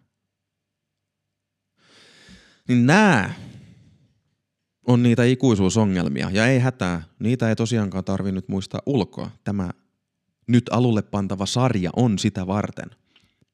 Niin 2.67 2.85
nämä 2.85 3.33
on 4.87 5.03
niitä 5.03 5.23
ikuisuusongelmia. 5.23 6.29
Ja 6.29 6.47
ei 6.47 6.59
hätää, 6.59 7.03
niitä 7.19 7.49
ei 7.49 7.55
tosiaankaan 7.55 8.03
tarvinnut 8.03 8.47
muistaa 8.47 8.81
ulkoa. 8.85 9.31
Tämä 9.43 9.69
nyt 10.47 10.69
alulle 10.71 11.01
pantava 11.01 11.45
sarja 11.45 11.89
on 11.95 12.19
sitä 12.19 12.47
varten, 12.47 12.89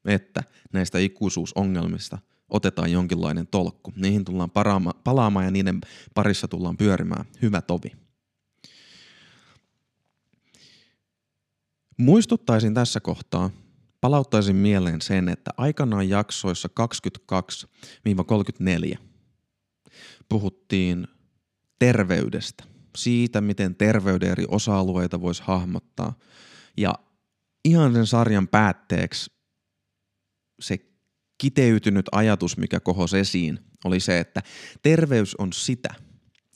että 0.05 0.43
näistä 0.73 0.99
ikuisuusongelmista 0.99 2.17
otetaan 2.49 2.91
jonkinlainen 2.91 3.47
tolkku. 3.47 3.93
Niihin 3.95 4.25
tullaan 4.25 4.51
paraama, 4.51 4.93
palaamaan 5.03 5.45
ja 5.45 5.51
niiden 5.51 5.81
parissa 6.13 6.47
tullaan 6.47 6.77
pyörimään. 6.77 7.25
Hyvä 7.41 7.61
tovi. 7.61 7.91
Muistuttaisin 11.97 12.73
tässä 12.73 12.99
kohtaa, 12.99 13.49
palauttaisin 14.01 14.55
mieleen 14.55 15.01
sen, 15.01 15.29
että 15.29 15.51
aikanaan 15.57 16.09
jaksoissa 16.09 16.69
22-34 18.95 18.97
puhuttiin 20.29 21.07
terveydestä, 21.79 22.63
siitä 22.97 23.41
miten 23.41 23.75
terveyden 23.75 24.29
eri 24.29 24.45
osa-alueita 24.47 25.21
voisi 25.21 25.43
hahmottaa. 25.45 26.13
Ja 26.77 26.93
ihan 27.65 27.93
sen 27.93 28.07
sarjan 28.07 28.47
päätteeksi 28.47 29.31
se 30.59 30.88
kiteytynyt 31.39 32.05
ajatus, 32.11 32.57
mikä 32.57 32.79
kohosi 32.79 33.17
esiin, 33.17 33.59
oli 33.85 33.99
se, 33.99 34.19
että 34.19 34.43
terveys 34.81 35.35
on 35.35 35.53
sitä, 35.53 35.93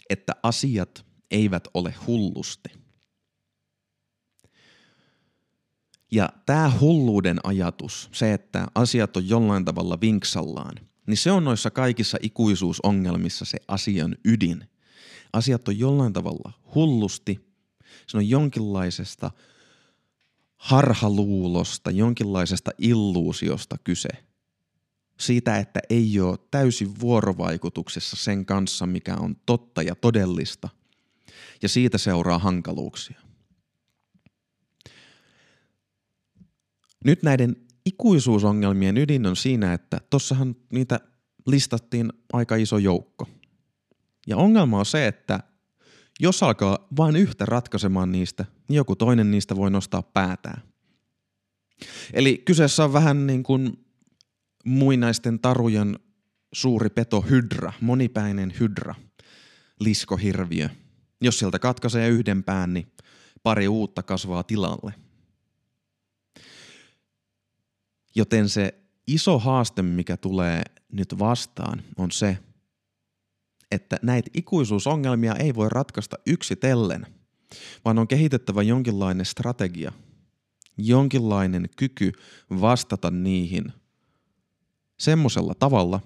että 0.10 0.34
asiat 0.44 1.06
eivät 1.32 1.68
ole 1.74 1.94
hullusti. 2.08 2.70
Ja 6.12 6.30
tämä 6.46 6.72
hulluuden 6.80 7.40
ajatus, 7.44 8.10
se, 8.12 8.34
että 8.34 8.68
asiat 8.76 9.18
on 9.18 9.30
jollain 9.30 9.66
tavalla 9.66 10.02
vinksallaan, 10.02 10.76
niin 11.08 11.18
se 11.18 11.32
on 11.32 11.44
noissa 11.44 11.72
kaikissa 11.72 12.18
ikuisuusongelmissa 12.22 13.46
se 13.46 13.58
asian 13.68 14.16
ydin 14.26 14.68
asiat 15.34 15.68
on 15.68 15.80
jollain 15.80 16.14
tavalla 16.14 16.52
hullusti, 16.76 17.54
se 18.08 18.18
on 18.18 18.30
jonkinlaisesta 18.30 19.32
harhaluulosta, 20.58 21.92
jonkinlaisesta 21.92 22.72
illuusiosta 22.78 23.78
kyse. 23.84 24.10
Siitä, 25.20 25.58
että 25.58 25.80
ei 25.90 26.20
ole 26.20 26.38
täysin 26.52 27.00
vuorovaikutuksessa 27.00 28.16
sen 28.16 28.46
kanssa, 28.46 28.86
mikä 28.86 29.16
on 29.16 29.36
totta 29.46 29.82
ja 29.82 29.96
todellista, 29.96 30.70
ja 31.62 31.70
siitä 31.70 31.98
seuraa 31.98 32.40
hankaluuksia. 32.40 33.22
Nyt 37.06 37.24
näiden 37.24 37.56
ikuisuusongelmien 37.86 38.98
ydin 38.98 39.26
on 39.26 39.36
siinä, 39.36 39.74
että 39.74 40.02
tossahan 40.10 40.56
niitä 40.74 41.00
listattiin 41.48 42.10
aika 42.34 42.56
iso 42.56 42.78
joukko. 42.78 43.28
Ja 44.28 44.38
ongelma 44.38 44.80
on 44.80 44.86
se, 44.86 45.08
että 45.08 45.40
jos 46.20 46.44
alkaa 46.44 46.88
vain 46.98 47.16
yhtä 47.16 47.46
ratkaisemaan 47.46 48.12
niistä, 48.12 48.46
niin 48.68 48.78
joku 48.78 48.96
toinen 48.96 49.32
niistä 49.32 49.56
voi 49.56 49.72
nostaa 49.72 50.02
päätään. 50.02 50.62
Eli 52.14 52.38
kyseessä 52.46 52.84
on 52.84 52.94
vähän 52.94 53.28
niin 53.28 53.44
kuin 53.44 53.83
muinaisten 54.64 55.40
tarujen 55.40 56.00
suuri 56.54 56.90
peto 56.90 57.22
hydra, 57.22 57.74
monipäinen 57.82 58.54
hydra, 58.60 58.96
liskohirviö. 59.80 60.70
Jos 61.22 61.40
sieltä 61.40 61.60
katkaisee 61.60 62.10
yhden 62.10 62.44
pään, 62.44 62.74
niin 62.74 62.88
pari 63.44 63.68
uutta 63.68 64.04
kasvaa 64.04 64.44
tilalle. 64.44 64.94
Joten 68.16 68.50
se 68.50 68.74
iso 69.08 69.40
haaste, 69.40 69.82
mikä 69.82 70.18
tulee 70.18 70.64
nyt 70.92 71.20
vastaan, 71.20 71.84
on 71.98 72.12
se, 72.12 72.38
että 73.72 73.98
näitä 74.02 74.30
ikuisuusongelmia 74.34 75.36
ei 75.36 75.56
voi 75.56 75.70
ratkaista 75.70 76.18
yksitellen, 76.28 77.08
vaan 77.86 78.00
on 78.00 78.08
kehitettävä 78.08 78.62
jonkinlainen 78.62 79.26
strategia, 79.26 79.92
jonkinlainen 80.78 81.70
kyky 81.78 82.12
vastata 82.50 83.12
niihin 83.12 83.74
semmoisella 85.04 85.54
tavalla, 85.60 86.00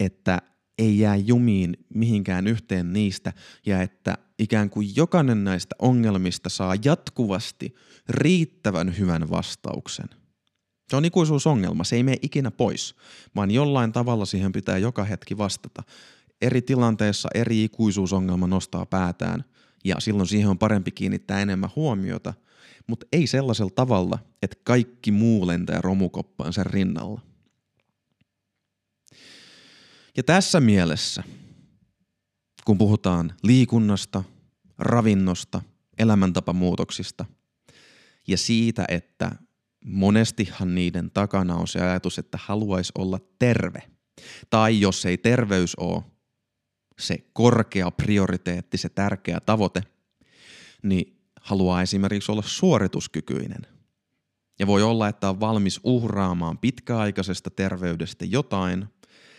että 0.00 0.42
ei 0.78 0.98
jää 0.98 1.16
jumiin 1.16 1.76
mihinkään 1.94 2.46
yhteen 2.46 2.92
niistä 2.92 3.32
ja 3.66 3.82
että 3.82 4.18
ikään 4.38 4.70
kuin 4.70 4.96
jokainen 4.96 5.44
näistä 5.44 5.76
ongelmista 5.78 6.48
saa 6.48 6.74
jatkuvasti 6.84 7.74
riittävän 8.08 8.98
hyvän 8.98 9.30
vastauksen– 9.30 10.08
se 10.90 10.96
on 10.96 11.04
ikuisuusongelma, 11.04 11.84
se 11.84 11.96
ei 11.96 12.02
mene 12.02 12.16
ikinä 12.22 12.50
pois, 12.50 12.94
vaan 13.34 13.50
jollain 13.50 13.92
tavalla 13.92 14.24
siihen 14.24 14.52
pitää 14.52 14.78
joka 14.78 15.04
hetki 15.04 15.38
vastata. 15.38 15.82
Eri 16.42 16.62
tilanteissa 16.62 17.28
eri 17.34 17.64
ikuisuusongelma 17.64 18.46
nostaa 18.46 18.86
päätään 18.86 19.44
ja 19.84 19.96
silloin 19.98 20.28
siihen 20.28 20.50
on 20.50 20.58
parempi 20.58 20.90
kiinnittää 20.90 21.40
enemmän 21.40 21.70
huomiota, 21.76 22.34
mutta 22.86 23.06
ei 23.12 23.26
sellaisella 23.26 23.72
tavalla, 23.74 24.18
että 24.42 24.56
kaikki 24.64 25.10
muu 25.10 25.46
lentää 25.46 25.80
romukoppaan 25.80 26.52
sen 26.52 26.66
rinnalla. 26.66 27.20
Ja 30.16 30.22
tässä 30.22 30.60
mielessä, 30.60 31.22
kun 32.64 32.78
puhutaan 32.78 33.34
liikunnasta, 33.42 34.24
ravinnosta, 34.78 35.62
elämäntapamuutoksista 35.98 37.24
ja 38.28 38.38
siitä, 38.38 38.84
että 38.88 39.30
monestihan 39.84 40.74
niiden 40.74 41.10
takana 41.10 41.54
on 41.54 41.68
se 41.68 41.80
ajatus, 41.80 42.18
että 42.18 42.38
haluaisi 42.42 42.92
olla 42.98 43.20
terve. 43.38 43.82
Tai 44.50 44.80
jos 44.80 45.06
ei 45.06 45.18
terveys 45.18 45.74
ole 45.74 46.02
se 46.98 47.18
korkea 47.32 47.90
prioriteetti, 47.90 48.78
se 48.78 48.88
tärkeä 48.88 49.40
tavoite, 49.40 49.82
niin 50.82 51.15
haluaa 51.46 51.82
esimerkiksi 51.82 52.32
olla 52.32 52.42
suorituskykyinen. 52.46 53.66
Ja 54.58 54.66
voi 54.66 54.82
olla, 54.82 55.08
että 55.08 55.30
on 55.30 55.40
valmis 55.40 55.80
uhraamaan 55.84 56.58
pitkäaikaisesta 56.58 57.50
terveydestä 57.50 58.24
jotain 58.24 58.86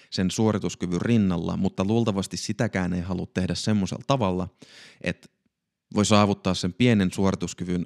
sen 0.10 0.32
suorituskyvyn 0.32 1.02
rinnalla, 1.02 1.58
mutta 1.58 1.86
luultavasti 1.86 2.38
sitäkään 2.38 2.94
ei 2.94 3.02
halua 3.02 3.26
tehdä 3.34 3.56
semmoisella 3.56 4.04
tavalla, 4.08 4.48
että 5.02 5.28
voi 5.96 6.06
saavuttaa 6.06 6.54
sen 6.54 6.74
pienen 6.74 7.12
suorituskyvyn 7.12 7.86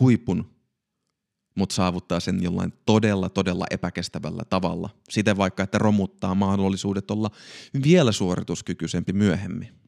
huipun 0.00 0.60
mutta 1.54 1.74
saavuttaa 1.74 2.20
sen 2.20 2.42
jollain 2.42 2.72
todella, 2.86 3.28
todella 3.28 3.66
epäkestävällä 3.70 4.42
tavalla. 4.44 4.90
Siten 5.10 5.36
vaikka, 5.36 5.62
että 5.62 5.78
romuttaa 5.78 6.34
mahdollisuudet 6.34 7.10
olla 7.10 7.30
vielä 7.82 8.12
suorituskykyisempi 8.12 9.12
myöhemmin. 9.12 9.79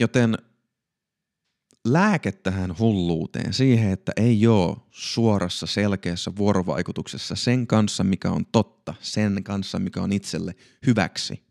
Joten 0.00 0.38
lääke 1.84 2.32
tähän 2.32 2.78
hulluuteen, 2.78 3.52
siihen, 3.52 3.92
että 3.92 4.12
ei 4.16 4.46
ole 4.46 4.76
suorassa 4.90 5.66
selkeässä 5.66 6.32
vuorovaikutuksessa 6.36 7.36
sen 7.36 7.66
kanssa, 7.66 8.04
mikä 8.04 8.30
on 8.30 8.46
totta, 8.46 8.94
sen 9.00 9.44
kanssa, 9.44 9.78
mikä 9.78 10.02
on 10.02 10.12
itselle 10.12 10.54
hyväksi– 10.86 11.42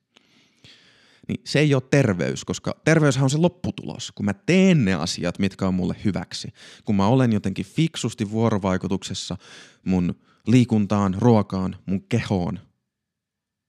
niin 1.29 1.41
se 1.43 1.59
ei 1.59 1.73
ole 1.73 1.83
terveys, 1.91 2.45
koska 2.45 2.75
terveyshän 2.83 3.23
on 3.23 3.29
se 3.29 3.38
lopputulos, 3.38 4.12
kun 4.12 4.25
mä 4.25 4.33
teen 4.33 4.85
ne 4.85 4.93
asiat, 4.93 5.39
mitkä 5.39 5.67
on 5.67 5.73
mulle 5.73 5.95
hyväksi. 6.05 6.53
Kun 6.85 6.95
mä 6.95 7.07
olen 7.07 7.33
jotenkin 7.33 7.65
fiksusti 7.65 8.31
vuorovaikutuksessa 8.31 9.38
mun 9.85 10.19
liikuntaan, 10.47 11.13
ruokaan, 11.17 11.75
mun 11.85 12.01
kehoon, 12.01 12.59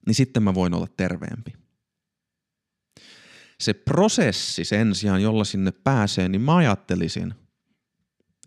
niin 0.07 0.15
sitten 0.15 0.43
mä 0.43 0.53
voin 0.53 0.73
olla 0.73 0.87
terveempi. 0.97 1.53
Se 3.61 3.73
prosessi 3.73 4.65
sen 4.65 4.95
sijaan, 4.95 5.21
jolla 5.21 5.43
sinne 5.43 5.71
pääsee, 5.71 6.29
niin 6.29 6.41
mä 6.41 6.55
ajattelisin, 6.55 7.33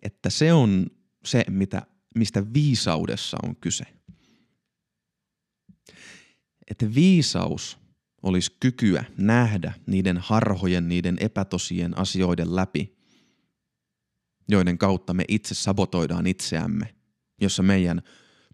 että 0.03 0.31
se 0.31 0.53
on 0.53 0.87
se, 1.25 1.45
mitä, 1.51 1.83
mistä 2.15 2.53
viisaudessa 2.55 3.37
on 3.43 3.57
kyse. 3.57 3.85
Että 6.71 6.95
viisaus– 6.95 7.79
olisi 8.25 8.57
kykyä 8.61 9.05
nähdä 9.17 9.73
niiden 9.87 10.19
harhojen, 10.19 10.89
niiden 10.89 11.17
epätosien 11.21 11.99
asioiden 11.99 12.57
läpi, 12.57 12.97
joiden 14.49 14.79
kautta 14.79 15.15
me 15.15 15.25
itse 15.29 15.55
sabotoidaan 15.55 16.27
itseämme, 16.27 16.95
jossa 17.41 17.63
meidän 17.63 18.03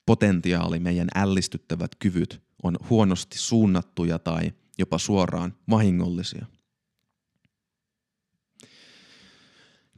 potentiaali, 0.07 0.81
meidän 0.81 1.09
ällistyttävät 1.15 1.95
kyvyt 1.95 2.43
on 2.63 2.77
huonosti 2.91 3.39
suunnattuja 3.39 4.19
tai 4.19 4.53
jopa 4.81 4.99
suoraan 4.99 5.55
vahingollisia. 5.71 6.47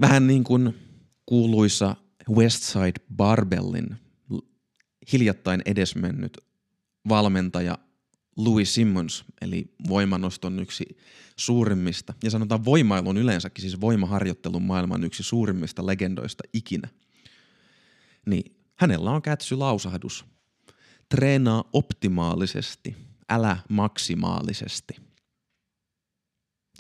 Vähän 0.01 0.27
niin 0.27 0.45
kuin 0.45 0.75
kuuluisa 1.27 1.97
Westside 2.31 3.01
Barbellin 3.17 3.97
hiljattain 5.13 5.63
edesmennyt 5.67 6.39
valmentaja 7.09 7.79
Louis 8.37 8.75
Simmons, 8.75 9.25
eli 9.41 9.75
voimanoston 9.89 10.59
yksi 10.59 10.85
suurimmista, 11.37 12.15
ja 12.25 12.31
sanotaan 12.31 12.65
voimailun 12.65 13.17
yleensäkin, 13.17 13.63
siis 13.63 13.81
voimaharjoittelun 13.81 14.63
maailman 14.63 15.05
yksi 15.05 15.23
suurimmista 15.23 15.87
legendoista 15.87 16.45
ikinä, 16.53 16.89
niin 18.27 18.57
hänellä 18.77 19.11
on 19.11 19.23
kätsy 19.23 19.57
lausahdus. 19.57 20.25
Treenaa 21.09 21.65
optimaalisesti, 21.73 22.97
älä 23.33 23.57
maksimaalisesti. 23.69 24.97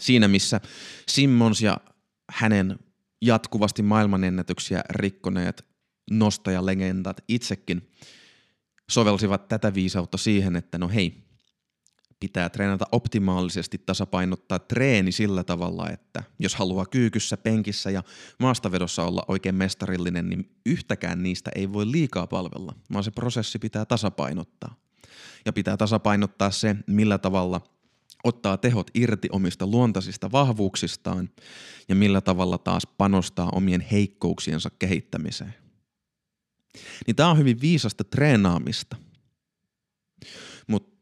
Siinä 0.00 0.28
missä 0.28 0.60
Simmons 1.08 1.62
ja 1.62 1.76
hänen 2.30 2.78
jatkuvasti 3.22 3.82
maailmanennätyksiä 3.82 4.82
rikkoneet 4.90 5.66
nostajalegendat 6.10 7.16
itsekin 7.28 7.90
sovelsivat 8.90 9.48
tätä 9.48 9.74
viisautta 9.74 10.18
siihen, 10.18 10.56
että 10.56 10.78
no 10.78 10.88
hei, 10.88 11.22
pitää 12.20 12.48
treenata 12.48 12.84
optimaalisesti 12.92 13.78
tasapainottaa 13.78 14.58
treeni 14.58 15.12
sillä 15.12 15.44
tavalla, 15.44 15.90
että 15.90 16.22
jos 16.38 16.54
haluaa 16.54 16.86
kyykyssä, 16.86 17.36
penkissä 17.36 17.90
ja 17.90 18.02
maastavedossa 18.38 19.04
olla 19.04 19.24
oikein 19.28 19.54
mestarillinen, 19.54 20.28
niin 20.28 20.56
yhtäkään 20.66 21.22
niistä 21.22 21.50
ei 21.54 21.72
voi 21.72 21.90
liikaa 21.90 22.26
palvella, 22.26 22.74
vaan 22.92 23.04
se 23.04 23.10
prosessi 23.10 23.58
pitää 23.58 23.84
tasapainottaa. 23.84 24.74
Ja 25.46 25.52
pitää 25.52 25.76
tasapainottaa 25.76 26.50
se, 26.50 26.76
millä 26.86 27.18
tavalla 27.18 27.60
ottaa 28.24 28.56
tehot 28.56 28.90
irti 28.94 29.28
omista 29.32 29.66
luontaisista 29.66 30.32
vahvuuksistaan 30.32 31.30
ja 31.88 31.94
millä 31.94 32.20
tavalla 32.20 32.58
taas 32.58 32.86
panostaa 32.98 33.50
omien 33.52 33.80
heikkouksiensa 33.80 34.70
kehittämiseen. 34.78 35.54
Niin 37.06 37.16
tämä 37.16 37.30
on 37.30 37.38
hyvin 37.38 37.60
viisasta 37.60 38.04
treenaamista. 38.04 38.96
Mutta 40.66 40.92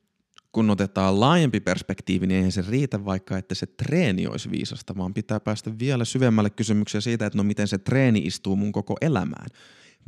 kun 0.52 0.70
otetaan 0.70 1.20
laajempi 1.20 1.60
perspektiivi, 1.60 2.26
niin 2.26 2.36
eihän 2.36 2.52
se 2.52 2.64
riitä 2.68 3.04
vaikka, 3.04 3.38
että 3.38 3.54
se 3.54 3.66
treeni 3.66 4.26
olisi 4.26 4.50
viisasta, 4.50 4.96
vaan 4.96 5.14
pitää 5.14 5.40
päästä 5.40 5.78
vielä 5.78 6.04
syvemmälle 6.04 6.50
kysymyksiä 6.50 7.00
siitä, 7.00 7.26
että 7.26 7.36
no 7.36 7.44
miten 7.44 7.68
se 7.68 7.78
treeni 7.78 8.18
istuu 8.18 8.56
mun 8.56 8.72
koko 8.72 8.96
elämään, 9.00 9.46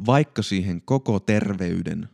vaikka 0.07 0.43
siihen 0.43 0.83
koko 0.83 1.21
terveyden 1.21 2.09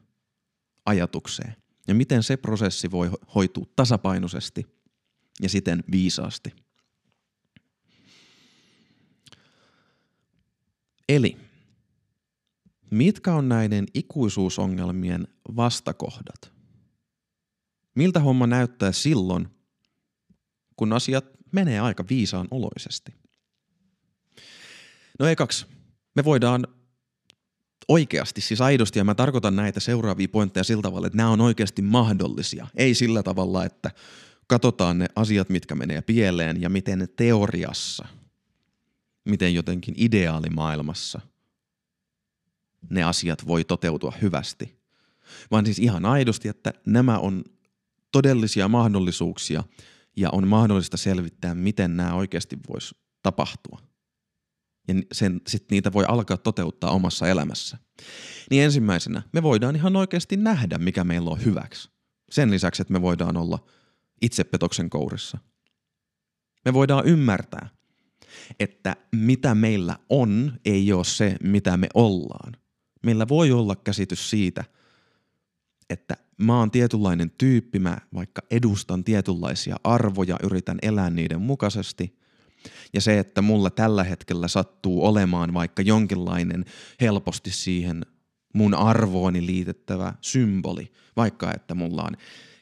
ajatukseen. 0.87 1.57
Ja 1.89 1.95
miten 1.95 2.23
se 2.23 2.37
prosessi 2.37 2.91
voi 2.91 3.11
hoitua 3.35 3.67
tasapainoisesti 3.77 4.67
ja 5.41 5.49
siten 5.49 5.85
viisaasti. 5.91 6.53
Eli 11.09 11.37
mitkä 12.91 13.35
on 13.35 13.49
näiden 13.49 13.87
ikuisuusongelmien 13.95 15.29
vastakohdat? 15.57 16.53
Miltä 17.95 18.21
homma 18.21 18.47
näyttää 18.47 18.93
silloin, 18.93 19.49
kun 20.77 20.93
asiat 20.93 21.25
menee 21.53 21.81
aika 21.81 22.05
viisaan 22.09 22.49
oloisesti? 22.51 23.15
No 25.19 25.27
ekaksi, 25.27 25.67
me 26.15 26.25
voidaan 26.25 26.67
oikeasti, 27.89 28.41
siis 28.41 28.61
aidosti, 28.61 28.99
ja 28.99 29.05
mä 29.05 29.15
tarkoitan 29.15 29.57
näitä 29.57 29.81
seuraavia 29.81 30.29
pointteja 30.29 30.65
sillä 30.65 30.83
tavalla, 30.83 31.07
että 31.07 31.17
nämä 31.17 31.31
on 31.31 31.41
oikeasti 31.41 31.83
mahdollisia. 31.83 32.67
Ei 32.75 32.95
sillä 32.95 33.23
tavalla, 33.23 33.65
että 33.65 33.91
katsotaan 34.47 34.99
ne 34.99 35.07
asiat, 35.17 35.49
mitkä 35.49 35.75
menee 35.75 36.03
pieleen 36.03 36.61
ja 36.61 36.69
miten 36.69 37.09
teoriassa, 37.17 38.09
miten 39.25 39.55
jotenkin 39.55 39.95
ideaalimaailmassa 39.97 41.21
ne 42.91 43.03
asiat 43.03 43.47
voi 43.47 43.65
toteutua 43.65 44.13
hyvästi. 44.23 44.79
Vaan 45.51 45.65
siis 45.65 45.79
ihan 45.79 46.05
aidosti, 46.05 46.49
että 46.49 46.73
nämä 46.87 47.19
on 47.19 47.45
todellisia 48.13 48.69
mahdollisuuksia 48.69 49.65
ja 50.17 50.31
on 50.31 50.49
mahdollista 50.49 50.97
selvittää, 50.97 51.55
miten 51.55 51.97
nämä 51.97 52.15
oikeasti 52.15 52.59
voisi 52.69 52.95
tapahtua. 53.23 53.88
Ja 54.89 54.95
sen, 55.13 55.41
sit 55.47 55.71
niitä 55.71 55.93
voi 55.93 56.05
alkaa 56.09 56.37
toteuttaa 56.37 56.91
omassa 56.91 57.29
elämässä. 57.29 57.79
Niin 58.51 58.65
ensimmäisenä 58.65 59.23
me 59.33 59.43
voidaan 59.43 59.77
ihan 59.77 59.97
oikeasti 59.97 60.37
nähdä, 60.37 60.79
mikä 60.79 61.05
meillä 61.05 61.31
on 61.31 61.45
hyväksi. 61.45 61.91
Sen 62.31 62.51
lisäksi, 62.51 62.83
että 62.83 62.93
me 62.93 63.03
voidaan 63.03 63.37
olla 63.37 63.67
itsepetoksen 64.23 64.91
kourissa. 64.91 65.39
Me 66.65 66.73
voidaan 66.73 67.07
ymmärtää, 67.07 67.69
että 68.61 68.97
mitä 69.13 69.55
meillä 69.55 69.97
on, 70.09 70.59
ei 70.65 70.93
ole 70.93 71.05
se, 71.05 71.37
mitä 71.43 71.77
me 71.77 71.87
ollaan. 71.95 72.53
Meillä 73.03 73.29
voi 73.29 73.53
olla 73.53 73.77
käsitys 73.77 74.31
siitä, 74.31 74.65
että 75.91 76.17
mä 76.39 76.59
oon 76.59 76.71
tietynlainen 76.71 77.31
tyyppi, 77.39 77.79
mä 77.79 77.99
vaikka 78.15 78.43
edustan 78.51 79.05
tietynlaisia 79.05 79.77
arvoja, 79.85 80.37
yritän 80.43 80.79
elää 80.83 81.11
niiden 81.11 81.41
mukaisesti. 81.41 82.19
Ja 82.95 83.01
se, 83.01 83.19
että 83.19 83.43
mulla 83.43 83.71
tällä 83.71 84.05
hetkellä 84.05 84.49
sattuu 84.49 85.07
olemaan 85.07 85.55
vaikka 85.55 85.83
jonkinlainen 85.83 86.65
helposti 87.01 87.51
siihen 87.51 88.07
mun 88.55 88.75
arvooni 88.75 89.47
liitettävä 89.47 90.15
symboli, 90.21 90.93
vaikka 91.17 91.53
että 91.55 91.75
mulla 91.75 92.03
on 92.03 92.17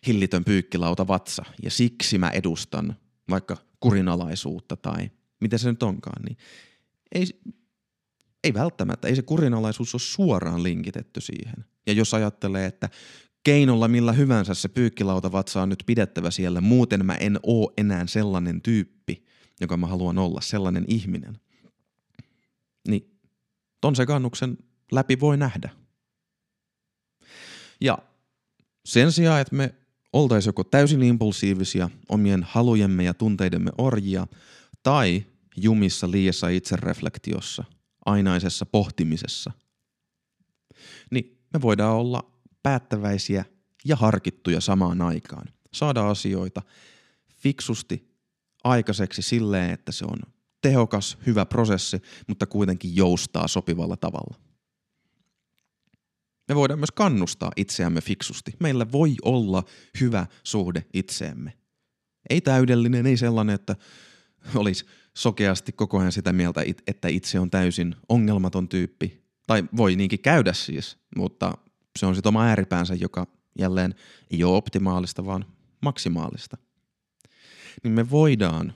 hillitön 0.07 0.45
pyykkilauta 0.45 1.09
vatsa 1.09 1.45
ja 1.62 1.71
siksi 1.71 2.19
mä 2.19 2.31
edustan 2.31 2.97
vaikka 3.31 3.57
kurinalaisuutta 3.81 4.77
tai 4.77 5.11
mitä 5.40 5.59
se 5.59 5.71
nyt 5.71 5.83
onkaan, 5.83 6.23
niin 6.23 6.37
ei, 7.12 7.27
ei 8.45 8.55
välttämättä, 8.55 9.09
ei 9.09 9.16
se 9.16 9.23
kurinalaisuus 9.23 9.95
ole 9.95 10.01
suoraan 10.01 10.62
linkitetty 10.62 11.21
siihen. 11.21 11.64
Ja 11.87 11.92
jos 11.92 12.14
ajattelee, 12.14 12.66
että 12.66 12.88
keinolla 13.45 13.88
millä 13.88 14.12
hyvänsä 14.12 14.55
se 14.55 14.69
vatsa 15.33 15.62
on 15.62 15.69
nyt 15.69 15.83
pidettävä 15.87 16.31
siellä, 16.31 16.61
muuten 16.61 17.07
mä 17.07 17.14
en 17.14 17.38
oo 17.42 17.73
enää 17.77 18.07
sellainen 18.07 18.62
tyyppi, 18.62 19.26
joka 19.61 19.77
mä 19.77 19.87
haluan 19.87 20.19
olla, 20.19 20.40
sellainen 20.40 20.85
ihminen. 20.88 21.40
Niin 22.88 23.19
ton 23.81 23.97
sekannuksen 23.97 24.59
läpi 24.92 25.21
voi 25.21 25.37
nähdä. 25.37 25.71
Ja 27.81 27.99
sen 28.85 29.12
sijaan, 29.12 29.40
että 29.40 29.55
me 29.55 29.75
oltaisiin 30.12 30.49
joko 30.49 30.64
täysin 30.64 31.03
impulsiivisia, 31.03 31.90
omien 32.09 32.42
halujemme 32.42 33.05
ja 33.05 33.14
tunteidemme 33.14 33.71
orjia, 33.79 34.27
tai 34.83 35.27
jumissa 35.57 36.11
liiassa 36.11 36.49
itsereflektiossa, 36.49 37.64
ainaisessa 38.07 38.66
pohtimisessa, 38.66 39.53
niin 41.11 41.38
me 41.53 41.62
voidaan 41.62 41.97
olla 41.97 42.33
päättäväisiä 42.62 43.45
ja 43.85 43.97
harkittuja 43.97 44.61
samaan 44.61 45.03
aikaan. 45.03 45.49
Saada 45.73 46.09
asioita 46.09 46.62
fiksusti 47.37 48.15
aikaiseksi 48.66 49.22
silleen, 49.22 49.70
että 49.70 49.92
se 49.92 50.05
on 50.05 50.18
tehokas, 50.62 51.18
hyvä 51.26 51.46
prosessi, 51.46 52.02
mutta 52.26 52.46
kuitenkin 52.46 52.96
joustaa 52.96 53.48
sopivalla 53.48 53.96
tavalla. 53.96 54.37
Me 56.48 56.55
voidaan 56.55 56.79
myös 56.79 56.90
kannustaa 56.90 57.52
itseämme 57.57 58.00
fiksusti. 58.00 58.52
Meillä 58.61 58.92
voi 58.92 59.14
olla 59.22 59.64
hyvä 60.00 60.26
suhde 60.44 60.85
itseemme. 60.94 61.52
Ei 62.31 62.40
täydellinen, 62.40 63.07
ei 63.07 63.16
sellainen, 63.16 63.55
että 63.55 63.76
olisi 64.55 64.87
sokeasti 65.16 65.72
koko 65.72 65.98
ajan 65.98 66.12
sitä 66.12 66.33
mieltä, 66.33 66.62
että 66.87 67.09
itse 67.09 67.40
on 67.40 67.50
täysin 67.50 67.96
ongelmaton 68.09 68.68
tyyppi. 68.68 69.24
Tai 69.46 69.64
voi 69.76 69.96
niinkin 69.96 70.20
käydä 70.20 70.52
siis, 70.52 70.98
mutta 71.16 71.59
se 71.98 72.07
on 72.07 72.14
sitten 72.14 72.29
oma 72.29 72.44
ääripäänsä, 72.44 72.94
joka 72.94 73.26
jälleen 73.59 73.94
ei 74.31 74.44
ole 74.44 74.57
optimaalista, 74.57 75.26
vaan 75.26 75.44
maksimaalista. 75.83 76.57
Niin 77.85 77.93
me 77.93 78.11
voidaan 78.11 78.75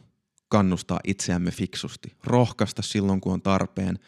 kannustaa 0.49 1.01
itseämme 1.05 1.51
fiksusti, 1.51 2.17
rohkaista 2.25 2.83
silloin, 2.83 3.21
kun 3.21 3.33
on 3.33 3.43
tarpeen, 3.43 3.99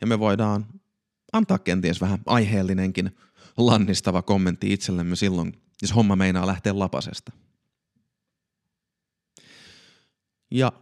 ja 0.00 0.06
me 0.06 0.18
voidaan 0.18 0.66
antaa 1.32 1.58
kenties 1.58 2.00
vähän 2.00 2.18
aiheellinenkin 2.26 3.16
lannistava 3.56 4.22
kommentti 4.22 4.72
itsellemme 4.72 5.16
silloin, 5.16 5.62
jos 5.82 5.94
homma 5.94 6.16
meinaa 6.16 6.46
lähteä 6.46 6.78
lapasesta. 6.78 7.32
Ja 10.50 10.72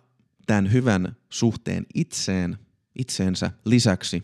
tämän 0.47 0.73
hyvän 0.73 1.17
suhteen 1.31 1.87
itseen, 1.95 2.59
itseensä 2.99 3.51
lisäksi 3.65 4.23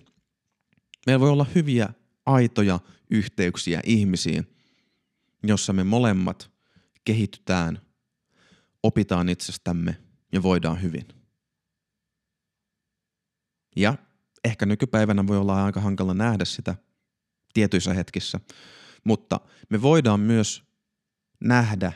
meillä 1.07 1.21
voi 1.21 1.31
olla 1.31 1.47
hyviä, 1.55 1.89
aitoja 2.27 2.81
yhteyksiä 3.11 3.81
ihmisiin, 3.85 4.47
jossa 5.43 5.73
me 5.73 5.85
molemmat 5.85 6.51
kehitytään, 7.05 7.81
opitaan 8.83 9.29
itsestämme 9.29 9.97
ja 10.33 10.43
voidaan 10.43 10.83
hyvin. 10.83 11.09
Ja 13.77 13.95
ehkä 14.45 14.67
nykypäivänä 14.67 15.27
voi 15.27 15.37
olla 15.37 15.65
aika 15.65 15.81
hankala 15.81 16.15
nähdä 16.15 16.45
sitä 16.45 16.75
tietyissä 17.55 17.95
hetkissä, 17.95 18.41
mutta 19.05 19.41
me 19.71 19.83
voidaan 19.83 20.21
myös 20.21 20.65
nähdä 21.41 21.93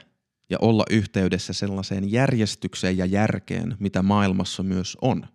ja 0.51 0.59
olla 0.61 0.85
yhteydessä 0.91 1.53
sellaiseen 1.53 2.13
järjestykseen 2.13 2.99
ja 2.99 3.07
järkeen, 3.07 3.77
mitä 3.81 4.03
maailmassa 4.03 4.63
myös 4.63 4.99
on. 5.03 5.27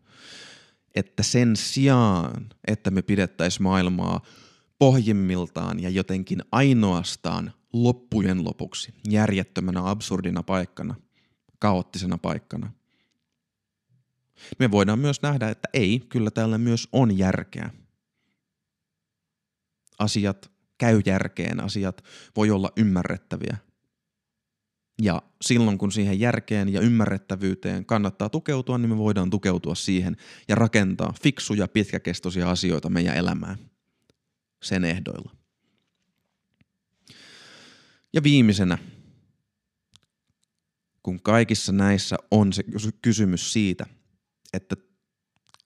Että 0.95 1.23
sen 1.23 1.55
sijaan, 1.55 2.49
että 2.67 2.91
me 2.91 3.01
pidettäisiin 3.01 3.63
maailmaa 3.63 4.21
pohjimmiltaan 4.79 5.79
ja 5.79 5.89
jotenkin 5.89 6.39
ainoastaan 6.51 7.53
loppujen 7.73 8.45
lopuksi 8.45 8.93
järjettömänä 9.09 9.89
absurdina 9.89 10.43
paikkana, 10.43 10.95
kaoottisena 11.59 12.17
paikkana. 12.17 12.71
Me 14.59 14.71
voidaan 14.71 14.99
myös 14.99 15.21
nähdä, 15.21 15.49
että 15.49 15.69
ei, 15.73 15.99
kyllä 16.09 16.31
täällä 16.31 16.57
myös 16.57 16.87
on 16.91 17.17
järkeä. 17.17 17.69
Asiat 19.99 20.51
käy 20.77 21.01
järkeen, 21.05 21.63
asiat 21.63 22.03
voi 22.35 22.51
olla 22.51 22.71
ymmärrettäviä. 22.77 23.57
Ja 25.01 25.21
silloin 25.41 25.77
kun 25.77 25.91
siihen 25.91 26.19
järkeen 26.19 26.69
ja 26.69 26.81
ymmärrettävyyteen 26.81 27.85
kannattaa 27.85 28.29
tukeutua, 28.29 28.77
niin 28.77 28.89
me 28.89 28.97
voidaan 28.97 29.29
tukeutua 29.29 29.75
siihen 29.75 30.17
ja 30.47 30.55
rakentaa 30.55 31.13
fiksuja 31.23 31.67
pitkäkestoisia 31.67 32.49
asioita 32.49 32.89
meidän 32.89 33.17
elämään 33.17 33.57
sen 34.63 34.85
ehdoilla. 34.85 35.35
Ja 38.13 38.23
viimeisenä, 38.23 38.77
kun 41.09 41.21
kaikissa 41.21 41.71
näissä 41.71 42.17
on 42.31 42.53
se 42.53 42.63
kysymys 43.01 43.53
siitä, 43.53 43.85
että 44.53 44.75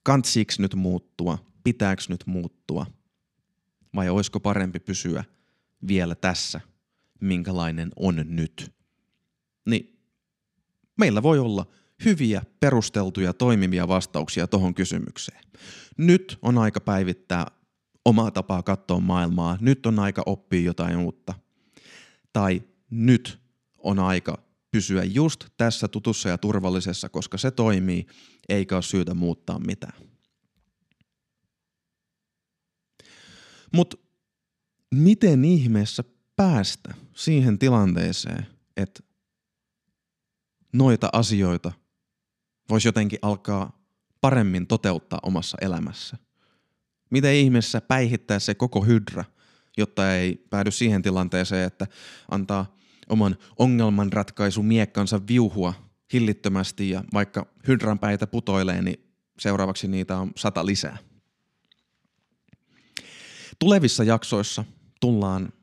kantsiiksi 0.04 0.62
nyt 0.62 0.76
muuttua, 0.76 1.38
pitääkö 1.64 2.02
nyt 2.10 2.24
muuttua, 2.26 2.86
vai 3.96 4.10
olisiko 4.10 4.40
parempi 4.40 4.80
pysyä 4.80 5.24
vielä 5.88 6.16
tässä, 6.16 6.62
minkälainen 7.22 7.92
on 7.96 8.26
nyt. 8.26 8.72
Niin 9.66 10.00
meillä 10.98 11.24
voi 11.24 11.40
olla 11.40 11.66
hyviä, 12.06 12.42
perusteltuja, 12.60 13.34
toimivia 13.34 13.88
vastauksia 13.88 14.48
tuohon 14.48 14.74
kysymykseen. 14.74 15.42
Nyt 15.98 16.38
on 16.42 16.58
aika 16.58 16.80
päivittää 16.82 17.48
omaa 18.06 18.32
tapaa 18.32 18.64
katsoa 18.64 19.00
maailmaa, 19.00 19.58
nyt 19.62 19.86
on 19.86 20.00
aika 20.00 20.24
oppia 20.26 20.62
jotain 20.62 20.98
uutta. 20.98 21.34
Tai 22.34 22.64
nyt 22.90 23.40
on 23.80 24.00
aika 24.00 24.53
pysyä 24.74 25.04
just 25.04 25.46
tässä 25.58 25.88
tutussa 25.88 26.30
ja 26.30 26.38
turvallisessa, 26.38 27.10
koska 27.10 27.38
se 27.38 27.52
toimii, 27.52 28.08
eikä 28.50 28.76
ole 28.76 28.84
syytä 28.84 29.14
muuttaa 29.14 29.60
mitään. 29.60 30.04
Mutta 33.74 33.98
miten 34.92 35.46
ihmeessä 35.46 36.04
päästä 36.36 36.94
siihen 37.16 37.60
tilanteeseen, 37.60 38.48
että 38.78 39.04
noita 40.74 41.10
asioita 41.14 41.72
voisi 42.70 42.88
jotenkin 42.88 43.20
alkaa 43.22 43.84
paremmin 44.22 44.68
toteuttaa 44.68 45.20
omassa 45.24 45.58
elämässä– 45.62 46.18
Miten 47.14 47.36
ihmeessä 47.36 47.82
päihittää 47.82 48.40
se 48.40 48.56
koko 48.56 48.82
hydra, 48.82 49.24
jotta 49.78 50.16
ei 50.16 50.46
päädy 50.50 50.72
siihen 50.72 51.02
tilanteeseen, 51.02 51.68
että 51.68 51.88
antaa 52.32 52.78
oman 53.10 53.38
ongelmanratkaisumiekkansa 53.60 55.22
viuhua 55.28 55.74
hillittömästi 56.14 56.90
ja 56.90 57.04
vaikka 57.14 57.46
hydran 57.68 58.00
päitä 58.00 58.28
putoilee, 58.28 58.82
niin 58.82 59.14
seuraavaksi 59.40 59.88
niitä 59.88 60.18
on 60.18 60.32
sata 60.36 60.66
lisää. 60.66 60.98
Tulevissa 63.60 64.04
jaksoissa 64.04 64.66
tullaan 65.00 65.54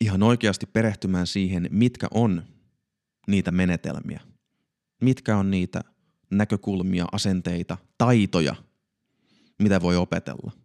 ihan 0.00 0.22
oikeasti 0.22 0.66
perehtymään 0.66 1.26
siihen, 1.26 1.68
mitkä 1.70 2.06
on 2.14 2.42
niitä 3.28 3.50
menetelmiä, 3.50 4.20
mitkä 5.02 5.36
on 5.36 5.50
niitä 5.50 5.80
näkökulmia, 6.30 7.06
asenteita, 7.12 7.78
taitoja, 7.98 8.54
mitä 9.58 9.82
voi 9.82 9.96
opetella. 9.96 10.61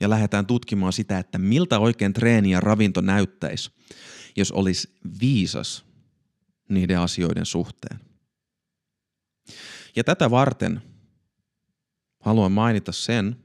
Ja 0.00 0.10
lähdetään 0.10 0.46
tutkimaan 0.46 0.92
sitä, 0.92 1.18
että 1.18 1.38
miltä 1.38 1.78
oikein 1.78 2.12
treeni 2.12 2.50
ja 2.50 2.60
ravinto 2.60 3.00
näyttäisi, 3.00 3.70
jos 4.36 4.52
olisi 4.52 4.98
viisas 5.20 5.84
niiden 6.68 6.98
asioiden 6.98 7.46
suhteen. 7.46 8.00
Ja 9.96 10.04
tätä 10.04 10.30
varten 10.30 10.82
haluan 12.20 12.52
mainita 12.52 12.92
sen, 12.92 13.36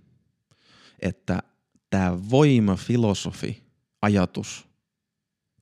että 1.00 1.44
tämä 1.90 2.30
voimafilosofi, 2.30 3.64
ajatus 4.02 4.68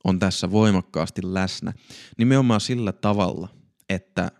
on 0.04 0.18
tässä 0.18 0.50
voimakkaasti 0.50 1.20
läsnä. 1.24 1.72
Nimenomaan 2.18 2.60
sillä 2.60 2.92
tavalla, 2.92 3.48
että 3.88 4.32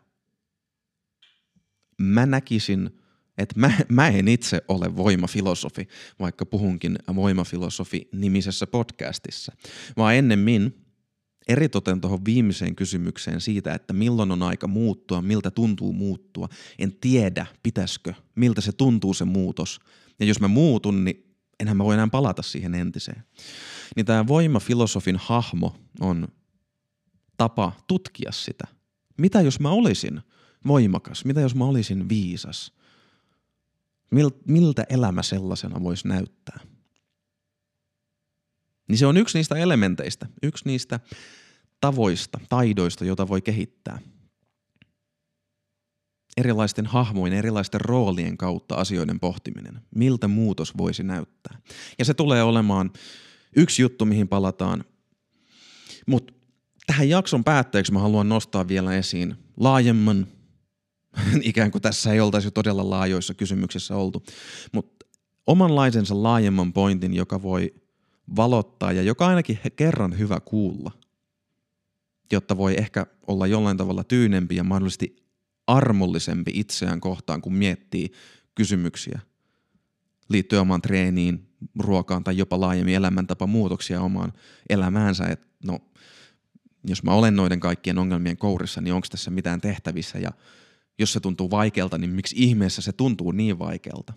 mä 1.98 2.26
näkisin, 2.26 2.99
että 3.40 3.60
mä, 3.60 3.72
mä 3.88 4.08
en 4.08 4.28
itse 4.28 4.62
ole 4.68 4.96
voimafilosofi, 4.96 5.88
vaikka 6.20 6.46
puhunkin 6.46 6.98
voimafilosofi 7.14 8.08
nimisessä 8.12 8.66
podcastissa, 8.66 9.52
vaan 9.96 10.14
ennemmin 10.14 10.74
eritoten 11.48 12.00
tuohon 12.00 12.24
viimeiseen 12.24 12.76
kysymykseen 12.76 13.40
siitä, 13.40 13.74
että 13.74 13.92
milloin 13.92 14.32
on 14.32 14.42
aika 14.42 14.66
muuttua, 14.66 15.22
miltä 15.22 15.50
tuntuu 15.50 15.92
muuttua. 15.92 16.48
En 16.78 16.92
tiedä, 17.00 17.46
pitäisikö, 17.62 18.14
miltä 18.34 18.60
se 18.60 18.72
tuntuu 18.72 19.14
se 19.14 19.24
muutos. 19.24 19.80
Ja 20.20 20.26
jos 20.26 20.40
mä 20.40 20.48
muutun, 20.48 21.04
niin 21.04 21.34
enhän 21.60 21.76
mä 21.76 21.84
voi 21.84 21.94
enää 21.94 22.08
palata 22.08 22.42
siihen 22.42 22.74
entiseen. 22.74 23.22
Niin 23.96 24.06
tämä 24.06 24.26
voimafilosofin 24.26 25.16
hahmo 25.16 25.76
on 26.00 26.28
tapa 27.36 27.72
tutkia 27.86 28.32
sitä. 28.32 28.64
Mitä 29.18 29.40
jos 29.40 29.60
mä 29.60 29.70
olisin 29.70 30.20
voimakas? 30.66 31.24
Mitä 31.24 31.40
jos 31.40 31.54
mä 31.54 31.64
olisin 31.64 32.08
viisas? 32.08 32.72
Miltä 34.46 34.84
elämä 34.88 35.22
sellaisena 35.22 35.82
voisi 35.82 36.08
näyttää? 36.08 36.60
Niin 38.88 38.98
se 38.98 39.06
on 39.06 39.16
yksi 39.16 39.38
niistä 39.38 39.54
elementeistä, 39.54 40.26
yksi 40.42 40.64
niistä 40.66 41.00
tavoista, 41.80 42.40
taidoista, 42.48 43.04
joita 43.04 43.28
voi 43.28 43.42
kehittää. 43.42 43.98
Erilaisten 46.36 46.86
hahmojen, 46.86 47.38
erilaisten 47.38 47.80
roolien 47.80 48.36
kautta 48.36 48.74
asioiden 48.74 49.20
pohtiminen. 49.20 49.80
Miltä 49.94 50.28
muutos 50.28 50.76
voisi 50.76 51.02
näyttää. 51.02 51.58
Ja 51.98 52.04
se 52.04 52.14
tulee 52.14 52.42
olemaan 52.42 52.90
yksi 53.56 53.82
juttu, 53.82 54.04
mihin 54.04 54.28
palataan. 54.28 54.84
Mutta 56.06 56.32
tähän 56.86 57.08
jakson 57.08 57.44
päätteeksi 57.44 57.92
mä 57.92 57.98
haluan 57.98 58.28
nostaa 58.28 58.68
vielä 58.68 58.94
esiin 58.94 59.36
laajemman, 59.56 60.26
ikään 61.42 61.70
kuin 61.70 61.82
tässä 61.82 62.12
ei 62.12 62.20
oltaisi 62.20 62.50
todella 62.50 62.90
laajoissa 62.90 63.34
kysymyksissä 63.34 63.96
oltu, 63.96 64.24
mutta 64.72 65.06
omanlaisensa 65.46 66.22
laajemman 66.22 66.72
pointin, 66.72 67.14
joka 67.14 67.42
voi 67.42 67.74
valottaa 68.36 68.92
ja 68.92 69.02
joka 69.02 69.26
ainakin 69.26 69.58
kerran 69.76 70.18
hyvä 70.18 70.40
kuulla, 70.40 70.92
jotta 72.32 72.56
voi 72.56 72.74
ehkä 72.78 73.06
olla 73.26 73.46
jollain 73.46 73.76
tavalla 73.76 74.04
tyynempi 74.04 74.56
ja 74.56 74.64
mahdollisesti 74.64 75.16
armollisempi 75.66 76.50
itseään 76.54 77.00
kohtaan, 77.00 77.42
kun 77.42 77.54
miettii 77.54 78.12
kysymyksiä 78.54 79.20
liittyen 80.28 80.62
omaan 80.62 80.82
treeniin, 80.82 81.48
ruokaan 81.78 82.24
tai 82.24 82.36
jopa 82.36 82.60
laajemmin 82.60 82.94
elämäntapa 82.94 83.46
muutoksia 83.46 84.00
omaan 84.00 84.32
elämäänsä. 84.68 85.24
Et 85.24 85.40
no, 85.64 85.78
jos 86.84 87.02
mä 87.02 87.12
olen 87.12 87.36
noiden 87.36 87.60
kaikkien 87.60 87.98
ongelmien 87.98 88.36
kourissa, 88.36 88.80
niin 88.80 88.94
onko 88.94 89.06
tässä 89.10 89.30
mitään 89.30 89.60
tehtävissä 89.60 90.18
ja 90.18 90.30
jos 91.00 91.12
se 91.12 91.20
tuntuu 91.20 91.50
vaikealta, 91.50 91.98
niin 91.98 92.10
miksi 92.10 92.34
ihmeessä 92.38 92.82
se 92.82 92.92
tuntuu 92.92 93.32
niin 93.32 93.58
vaikealta? 93.58 94.12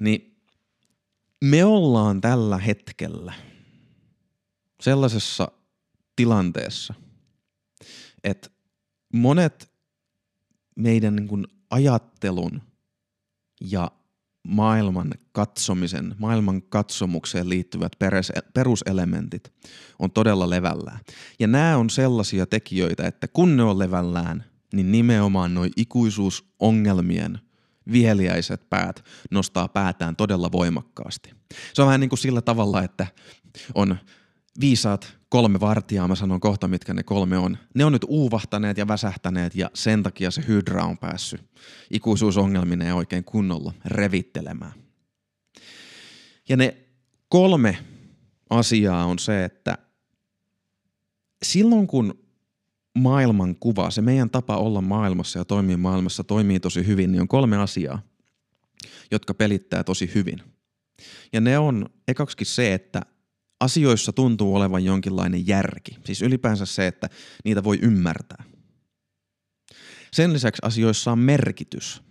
Niin 0.00 0.36
me 1.44 1.64
ollaan 1.64 2.20
tällä 2.20 2.58
hetkellä 2.58 3.32
sellaisessa 4.80 5.52
tilanteessa, 6.16 6.94
että 8.24 8.50
monet 9.12 9.72
meidän 10.76 11.16
niin 11.16 11.28
kuin 11.28 11.46
ajattelun 11.70 12.62
ja 13.60 13.90
maailman 14.48 15.10
katsomisen, 15.32 16.14
maailman 16.18 16.62
katsomukseen 16.62 17.48
liittyvät 17.48 17.92
peruselementit 18.54 19.52
on 19.98 20.10
todella 20.10 20.50
levällään. 20.50 21.00
Ja 21.38 21.46
nämä 21.46 21.76
on 21.76 21.90
sellaisia 21.90 22.46
tekijöitä, 22.46 23.06
että 23.06 23.28
kun 23.28 23.56
ne 23.56 23.62
on 23.62 23.78
levällään, 23.78 24.44
niin 24.72 24.92
nimenomaan 24.92 25.54
noin 25.54 25.70
ikuisuusongelmien– 25.76 27.38
viheliäiset 27.92 28.70
päät 28.70 29.04
nostaa 29.30 29.68
päätään 29.68 30.16
todella 30.16 30.52
voimakkaasti. 30.52 31.30
Se 31.74 31.82
on 31.82 31.86
vähän 31.86 32.00
niin 32.00 32.08
kuin 32.08 32.18
sillä 32.18 32.42
tavalla, 32.42 32.82
että 32.82 33.06
on 33.74 33.96
viisaat 34.60 35.16
kolme 35.28 35.60
vartijaa, 35.60 36.08
mä 36.08 36.14
sanon 36.14 36.40
kohta 36.40 36.68
mitkä 36.68 36.94
ne 36.94 37.02
kolme 37.02 37.38
on. 37.38 37.58
Ne 37.74 37.84
on 37.84 37.92
nyt 37.92 38.04
uuvahtaneet 38.08 38.78
ja 38.78 38.88
väsähtäneet 38.88 39.54
ja 39.54 39.70
sen 39.74 40.02
takia 40.02 40.30
se 40.30 40.44
hydra 40.48 40.84
on 40.84 40.98
päässyt 40.98 41.40
ikuisuusongelminen 41.90 42.94
oikein 42.94 43.24
kunnolla 43.24 43.72
revittelemään. 43.84 44.72
Ja 46.48 46.56
ne 46.56 46.76
kolme 47.28 47.78
asiaa 48.50 49.04
on 49.04 49.18
se, 49.18 49.44
että 49.44 49.78
silloin 51.42 51.86
kun 51.86 52.18
maailman 52.98 53.56
kuva, 53.56 53.90
se 53.90 54.02
meidän 54.02 54.30
tapa 54.30 54.56
olla 54.56 54.80
maailmassa 54.80 55.38
ja 55.38 55.44
toimia 55.44 55.78
maailmassa 55.78 56.24
toimii 56.24 56.60
tosi 56.60 56.86
hyvin, 56.86 57.12
niin 57.12 57.20
on 57.20 57.28
kolme 57.28 57.56
asiaa, 57.56 58.02
jotka 59.10 59.34
pelittää 59.34 59.84
tosi 59.84 60.10
hyvin. 60.14 60.42
Ja 61.32 61.40
ne 61.40 61.58
on 61.58 61.86
ekaksikin 62.08 62.46
se, 62.46 62.74
että 62.74 63.02
asioissa 63.60 64.12
tuntuu 64.12 64.56
olevan 64.56 64.84
jonkinlainen 64.84 65.46
järki. 65.46 65.98
Siis 66.04 66.22
ylipäänsä 66.22 66.66
se, 66.66 66.86
että 66.86 67.08
niitä 67.44 67.64
voi 67.64 67.78
ymmärtää. 67.82 68.44
Sen 70.12 70.32
lisäksi 70.32 70.62
asioissa 70.64 71.12
on 71.12 71.18
merkitys. 71.18 72.02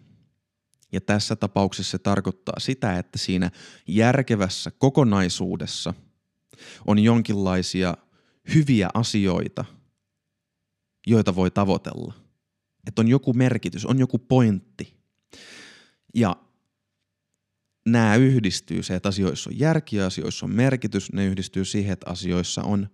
Ja 0.91 1.01
tässä 1.01 1.35
tapauksessa 1.35 1.91
se 1.91 1.97
tarkoittaa 1.97 2.59
sitä, 2.59 2.97
että 2.97 3.17
siinä 3.17 3.51
järkevässä 3.87 4.71
kokonaisuudessa 4.71 5.93
on 6.87 6.99
jonkinlaisia 6.99 7.97
hyviä 8.53 8.89
asioita– 8.93 9.65
joita 11.09 11.35
voi 11.35 11.51
tavoitella. 11.51 12.13
Että 12.87 13.01
on 13.01 13.07
joku 13.07 13.33
merkitys, 13.33 13.85
on 13.85 13.99
joku 13.99 14.17
pointti. 14.17 14.93
Ja 16.15 16.35
nämä 17.91 18.15
yhdistyy 18.15 18.83
se, 18.83 18.95
että 18.95 19.09
asioissa 19.09 19.49
on 19.49 19.59
järki 19.59 20.01
asioissa 20.01 20.45
on 20.45 20.55
merkitys. 20.55 21.13
Ne 21.13 21.25
yhdistyy 21.25 21.65
siihen, 21.65 21.93
että 21.93 22.09
asioissa 22.09 22.63
on 22.63 22.87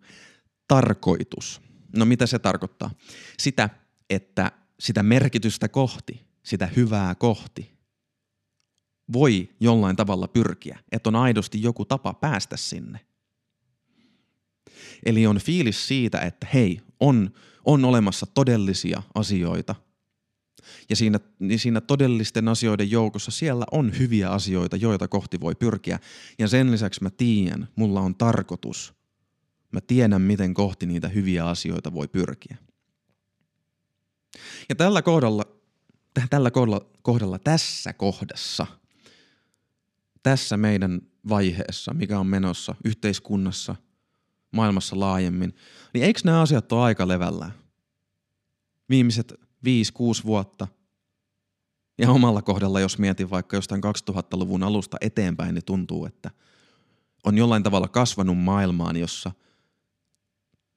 tarkoitus. 0.67 1.61
No 1.95 2.05
mitä 2.05 2.25
se 2.25 2.39
tarkoittaa? 2.39 2.91
Sitä, 3.39 3.69
että 4.09 4.51
sitä 4.79 5.03
merkitystä 5.03 5.67
kohti, 5.67 6.25
sitä 6.43 6.69
hyvää 6.75 7.15
kohti, 7.15 7.75
voi 9.13 9.49
jollain 9.59 9.95
tavalla 9.95 10.27
pyrkiä, 10.27 10.79
että 10.91 11.09
on 11.09 11.15
aidosti 11.15 11.61
joku 11.61 11.85
tapa 11.85 12.13
päästä 12.13 12.57
sinne. 12.57 12.99
Eli 15.05 15.27
on 15.27 15.37
fiilis 15.37 15.87
siitä, 15.87 16.19
että 16.19 16.47
hei, 16.53 16.81
on 16.99 17.31
on 17.65 17.85
olemassa 17.85 18.25
todellisia 18.25 19.03
asioita. 19.15 19.75
Ja 20.89 20.95
siinä, 20.95 21.19
niin 21.39 21.59
siinä 21.59 21.81
todellisten 21.81 22.47
asioiden 22.47 22.91
joukossa 22.91 23.31
siellä 23.31 23.65
on 23.71 23.99
hyviä 23.99 24.29
asioita, 24.29 24.75
joita 24.75 25.07
kohti 25.07 25.39
voi 25.39 25.55
pyrkiä. 25.55 25.99
Ja 26.39 26.47
sen 26.47 26.71
lisäksi 26.71 27.03
mä 27.03 27.09
tiedän, 27.09 27.67
mulla 27.75 28.01
on 28.01 28.15
tarkoitus. 28.15 28.93
Mä 29.71 29.81
tiedän, 29.81 30.21
miten 30.21 30.53
kohti 30.53 30.85
niitä 30.85 31.07
hyviä 31.07 31.45
asioita 31.45 31.93
voi 31.93 32.07
pyrkiä. 32.07 32.57
Ja 34.69 34.75
tällä 34.75 35.01
kohdalla, 35.01 35.43
tällä 36.29 36.51
kohdalla, 36.51 36.85
kohdalla 37.01 37.39
tässä 37.39 37.93
kohdassa, 37.93 38.67
tässä 40.23 40.57
meidän 40.57 41.01
vaiheessa, 41.29 41.93
mikä 41.93 42.19
on 42.19 42.27
menossa 42.27 42.75
yhteiskunnassa, 42.85 43.75
maailmassa 44.51 44.99
laajemmin, 44.99 45.55
niin 45.93 46.03
eikö 46.05 46.19
nämä 46.23 46.41
asiat 46.41 46.71
ole 46.71 46.83
aika 46.83 47.07
levällään? 47.07 47.53
Viimeiset 48.89 49.44
5-6 49.65 50.25
vuotta 50.25 50.67
Ja 51.97 52.09
omalla 52.09 52.41
kohdalla, 52.41 52.79
jos 52.79 52.97
mietin 52.97 53.29
vaikka 53.29 53.57
jostain 53.57 53.81
2000-luvun 53.83 54.63
alusta 54.63 54.97
eteenpäin, 55.01 55.55
niin 55.55 55.65
tuntuu, 55.65 56.05
että 56.05 56.31
on 57.23 57.37
jollain 57.37 57.63
tavalla 57.63 57.87
kasvanut 57.87 58.37
maailmaan, 58.37 58.97
jossa 58.97 59.31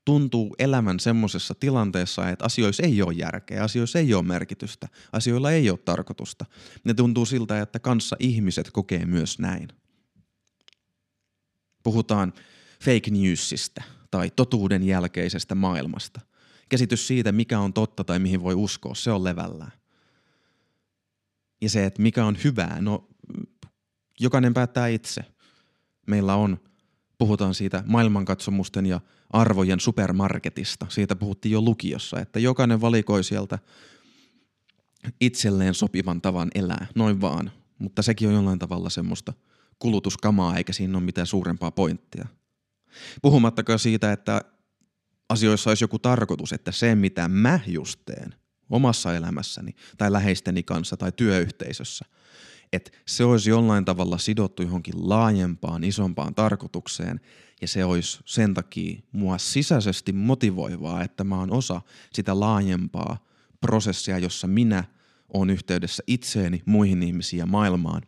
tuntuu 0.04 0.54
elämän 0.58 1.00
semmoisessa 1.00 1.54
tilanteessa, 1.54 2.28
että 2.28 2.44
asioissa 2.44 2.82
ei 2.82 3.02
ole 3.02 3.12
järkeä, 3.12 3.64
asioissa 3.64 3.98
ei 3.98 4.14
ole 4.14 4.22
merkitystä, 4.22 4.88
asioilla 5.12 5.50
ei 5.50 5.70
ole 5.70 5.78
tarkoitusta. 5.78 6.44
Ne 6.84 6.94
tuntuu 6.94 7.26
siltä, 7.26 7.60
että 7.60 7.78
kanssa 7.78 8.16
ihmiset 8.18 8.70
kokee 8.70 9.04
myös 9.04 9.38
näin. 9.38 9.68
Puhutaan 11.82 12.32
fake 12.84 13.10
newsista 13.10 13.82
tai 14.10 14.30
totuuden 14.30 14.82
jälkeisestä 14.82 15.54
maailmasta. 15.54 16.20
Käsitys 16.68 17.06
siitä, 17.06 17.32
mikä 17.32 17.60
on 17.60 17.72
totta 17.72 18.04
tai 18.04 18.18
mihin 18.18 18.42
voi 18.42 18.54
uskoa, 18.54 18.94
se 18.94 19.10
on 19.10 19.24
levällään. 19.24 19.72
Ja 21.60 21.70
se, 21.70 21.84
että 21.84 22.02
mikä 22.02 22.24
on 22.24 22.36
hyvää, 22.44 22.80
no 22.80 23.08
jokainen 24.20 24.54
päättää 24.54 24.88
itse. 24.88 25.24
Meillä 26.06 26.34
on, 26.34 26.60
puhutaan 27.18 27.54
siitä 27.54 27.82
maailmankatsomusten 27.86 28.86
ja 28.86 29.00
arvojen 29.30 29.80
supermarketista. 29.80 30.86
Siitä 30.88 31.16
puhuttiin 31.16 31.52
jo 31.52 31.60
lukiossa, 31.60 32.20
että 32.20 32.38
jokainen 32.38 32.80
valikoi 32.80 33.24
sieltä 33.24 33.58
itselleen 35.20 35.74
sopivan 35.74 36.20
tavan 36.20 36.48
elää, 36.54 36.86
noin 36.94 37.20
vaan. 37.20 37.50
Mutta 37.78 38.02
sekin 38.02 38.28
on 38.28 38.34
jollain 38.34 38.58
tavalla 38.58 38.90
semmoista 38.90 39.32
kulutuskamaa, 39.78 40.56
eikä 40.56 40.72
siinä 40.72 40.98
ole 40.98 41.04
mitään 41.04 41.26
suurempaa 41.26 41.70
pointtia. 41.70 42.26
Puhumattakaan 43.22 43.78
siitä, 43.78 44.12
että 44.12 44.40
asioissa 45.28 45.70
olisi 45.70 45.84
joku 45.84 45.98
tarkoitus, 45.98 46.52
että 46.52 46.72
se 46.72 46.94
mitä 46.94 47.28
mä 47.28 47.60
just 47.66 48.00
teen 48.06 48.34
omassa 48.70 49.14
elämässäni 49.14 49.74
tai 49.98 50.12
läheisteni 50.12 50.62
kanssa 50.62 50.96
tai 50.96 51.12
työyhteisössä, 51.12 52.04
että 52.72 52.90
se 53.06 53.24
olisi 53.24 53.50
jollain 53.50 53.84
tavalla 53.84 54.18
sidottu 54.18 54.62
johonkin 54.62 55.08
laajempaan, 55.08 55.84
isompaan 55.84 56.34
tarkoitukseen 56.34 57.20
ja 57.60 57.68
se 57.68 57.84
olisi 57.84 58.18
sen 58.24 58.54
takia 58.54 59.00
mua 59.12 59.38
sisäisesti 59.38 60.12
motivoivaa, 60.12 61.02
että 61.02 61.24
mä 61.24 61.38
oon 61.38 61.52
osa 61.52 61.80
sitä 62.12 62.40
laajempaa 62.40 63.24
prosessia, 63.60 64.18
jossa 64.18 64.46
minä 64.46 64.84
oon 65.34 65.50
yhteydessä 65.50 66.02
itseeni, 66.06 66.62
muihin 66.66 67.02
ihmisiin 67.02 67.38
ja 67.38 67.46
maailmaan 67.46 68.02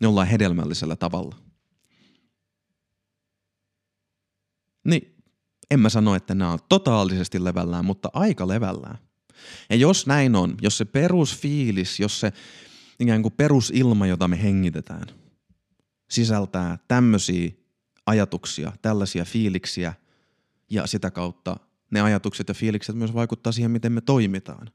jollain 0.00 0.28
hedelmällisellä 0.28 0.96
tavalla. 0.96 1.36
Niin 4.84 5.21
en 5.72 5.80
mä 5.80 5.88
sano, 5.88 6.14
että 6.14 6.34
nämä 6.34 6.52
on 6.52 6.58
totaalisesti 6.68 7.44
levällään, 7.44 7.84
mutta 7.84 8.10
aika 8.12 8.48
levällään. 8.48 8.98
Ja 9.70 9.76
jos 9.76 10.06
näin 10.06 10.36
on, 10.36 10.54
jos 10.62 10.78
se 10.78 10.84
perusfiilis, 10.84 12.00
jos 12.00 12.20
se 12.20 12.32
ikään 13.00 13.22
kuin 13.22 13.34
perusilma, 13.34 14.06
jota 14.06 14.28
me 14.28 14.42
hengitetään, 14.42 15.06
sisältää 16.10 16.78
tämmöisiä 16.88 17.50
ajatuksia, 18.06 18.72
tällaisia 18.82 19.24
fiiliksiä 19.24 19.94
ja 20.70 20.86
sitä 20.86 21.10
kautta 21.10 21.56
ne 21.90 22.00
ajatukset 22.00 22.48
ja 22.48 22.54
fiilikset 22.54 22.96
myös 22.96 23.14
vaikuttaa 23.14 23.52
siihen, 23.52 23.70
miten 23.70 23.92
me 23.92 24.00
toimitaan. 24.00 24.70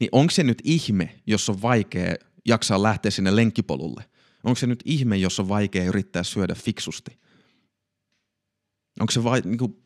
Niin 0.00 0.08
onko 0.12 0.30
se 0.30 0.42
nyt 0.42 0.62
ihme, 0.64 1.20
jos 1.26 1.48
on 1.50 1.62
vaikea 1.62 2.14
jaksaa 2.46 2.82
lähteä 2.82 3.10
sinne 3.10 3.36
lenkkipolulle? 3.36 4.04
Onko 4.44 4.56
se 4.56 4.66
nyt 4.66 4.82
ihme, 4.84 5.16
jos 5.16 5.40
on 5.40 5.48
vaikea 5.48 5.84
yrittää 5.84 6.22
syödä 6.22 6.54
fiksusti? 6.54 7.18
Onko 9.00 9.10
se 9.10 9.24
vai, 9.24 9.40
niin 9.44 9.58
kuin, 9.58 9.82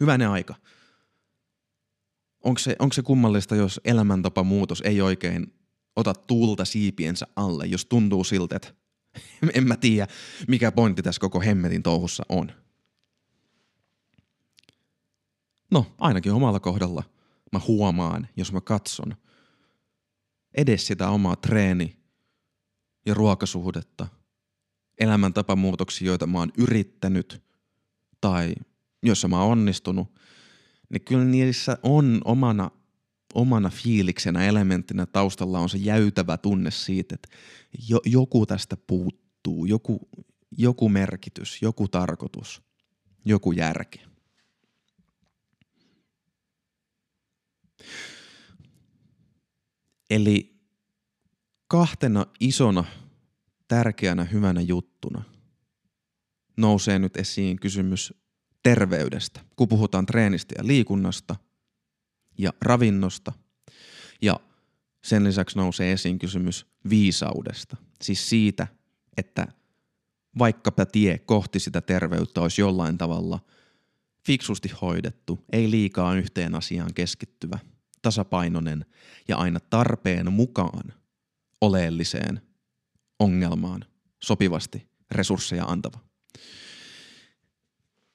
hyvänen 0.00 0.28
aika? 0.28 0.54
Onko 2.44 2.58
se, 2.58 2.76
onko 2.78 2.92
se 2.92 3.02
kummallista, 3.02 3.56
jos 3.56 3.80
elämäntapa 3.84 4.42
muutos 4.42 4.80
ei 4.80 5.00
oikein 5.00 5.54
ota 5.96 6.14
tuulta 6.14 6.64
siipiensä 6.64 7.26
alle, 7.36 7.66
jos 7.66 7.86
tuntuu 7.86 8.24
siltä, 8.24 8.56
että 8.56 8.74
en 9.54 9.66
mä 9.66 9.76
tiedä, 9.76 10.06
mikä 10.48 10.72
pointti 10.72 11.02
tässä 11.02 11.20
koko 11.20 11.40
hemmetin 11.40 11.82
touhussa 11.82 12.22
on. 12.28 12.52
No, 15.70 15.86
ainakin 15.98 16.32
omalla 16.32 16.60
kohdalla 16.60 17.02
mä 17.52 17.60
huomaan, 17.68 18.28
jos 18.36 18.52
mä 18.52 18.60
katson 18.60 19.16
edes 20.54 20.86
sitä 20.86 21.08
omaa 21.10 21.36
treeni- 21.36 21.96
ja 23.06 23.14
ruokasuhdetta, 23.14 24.06
elämäntapamuutoksia, 24.98 26.06
joita 26.06 26.26
mä 26.26 26.38
oon 26.38 26.52
yrittänyt 26.58 27.42
tai 28.20 28.54
joissa 29.02 29.28
mä 29.28 29.42
oon 29.42 29.52
onnistunut, 29.52 30.14
niin 30.90 31.04
kyllä 31.04 31.24
niissä 31.24 31.78
on 31.82 32.20
omana, 32.24 32.70
omana 33.34 33.70
fiiliksenä, 33.70 34.44
elementtinä 34.44 35.06
taustalla 35.06 35.58
on 35.58 35.68
se 35.68 35.78
jäytävä 35.78 36.36
tunne 36.36 36.70
siitä, 36.70 37.14
että 37.14 37.28
jo, 37.88 38.00
joku 38.06 38.46
tästä 38.46 38.76
puuttuu, 38.76 39.64
joku, 39.64 40.08
joku 40.58 40.88
merkitys, 40.88 41.62
joku 41.62 41.88
tarkoitus, 41.88 42.62
joku 43.24 43.52
järki. 43.52 44.00
Eli 50.10 50.60
kahtena 51.68 52.26
isona, 52.40 52.84
tärkeänä, 53.68 54.24
hyvänä 54.24 54.60
juttuna 54.60 55.22
nousee 56.56 56.98
nyt 56.98 57.16
esiin 57.16 57.56
kysymys 57.60 58.14
terveydestä, 58.62 59.40
kun 59.56 59.68
puhutaan 59.68 60.06
treenistä 60.06 60.54
ja 60.58 60.66
liikunnasta 60.66 61.36
ja 62.38 62.52
ravinnosta. 62.60 63.32
Ja 64.22 64.40
sen 65.04 65.24
lisäksi 65.24 65.58
nousee 65.58 65.92
esiin 65.92 66.18
kysymys 66.18 66.66
viisaudesta, 66.88 67.76
siis 68.02 68.28
siitä, 68.28 68.66
että 69.16 69.46
vaikkapa 70.38 70.86
tie 70.86 71.18
kohti 71.18 71.60
sitä 71.60 71.80
terveyttä 71.80 72.40
olisi 72.40 72.60
jollain 72.60 72.98
tavalla 72.98 73.40
fiksusti 74.26 74.72
hoidettu, 74.82 75.44
ei 75.52 75.70
liikaa 75.70 76.14
yhteen 76.14 76.54
asiaan 76.54 76.94
keskittyvä, 76.94 77.58
tasapainoinen 78.02 78.86
ja 79.28 79.36
aina 79.36 79.60
tarpeen 79.60 80.32
mukaan 80.32 80.92
oleelliseen 81.60 82.40
ongelmaan 83.18 83.84
sopivasti 84.22 84.86
resursseja 85.10 85.64
antava 85.64 85.98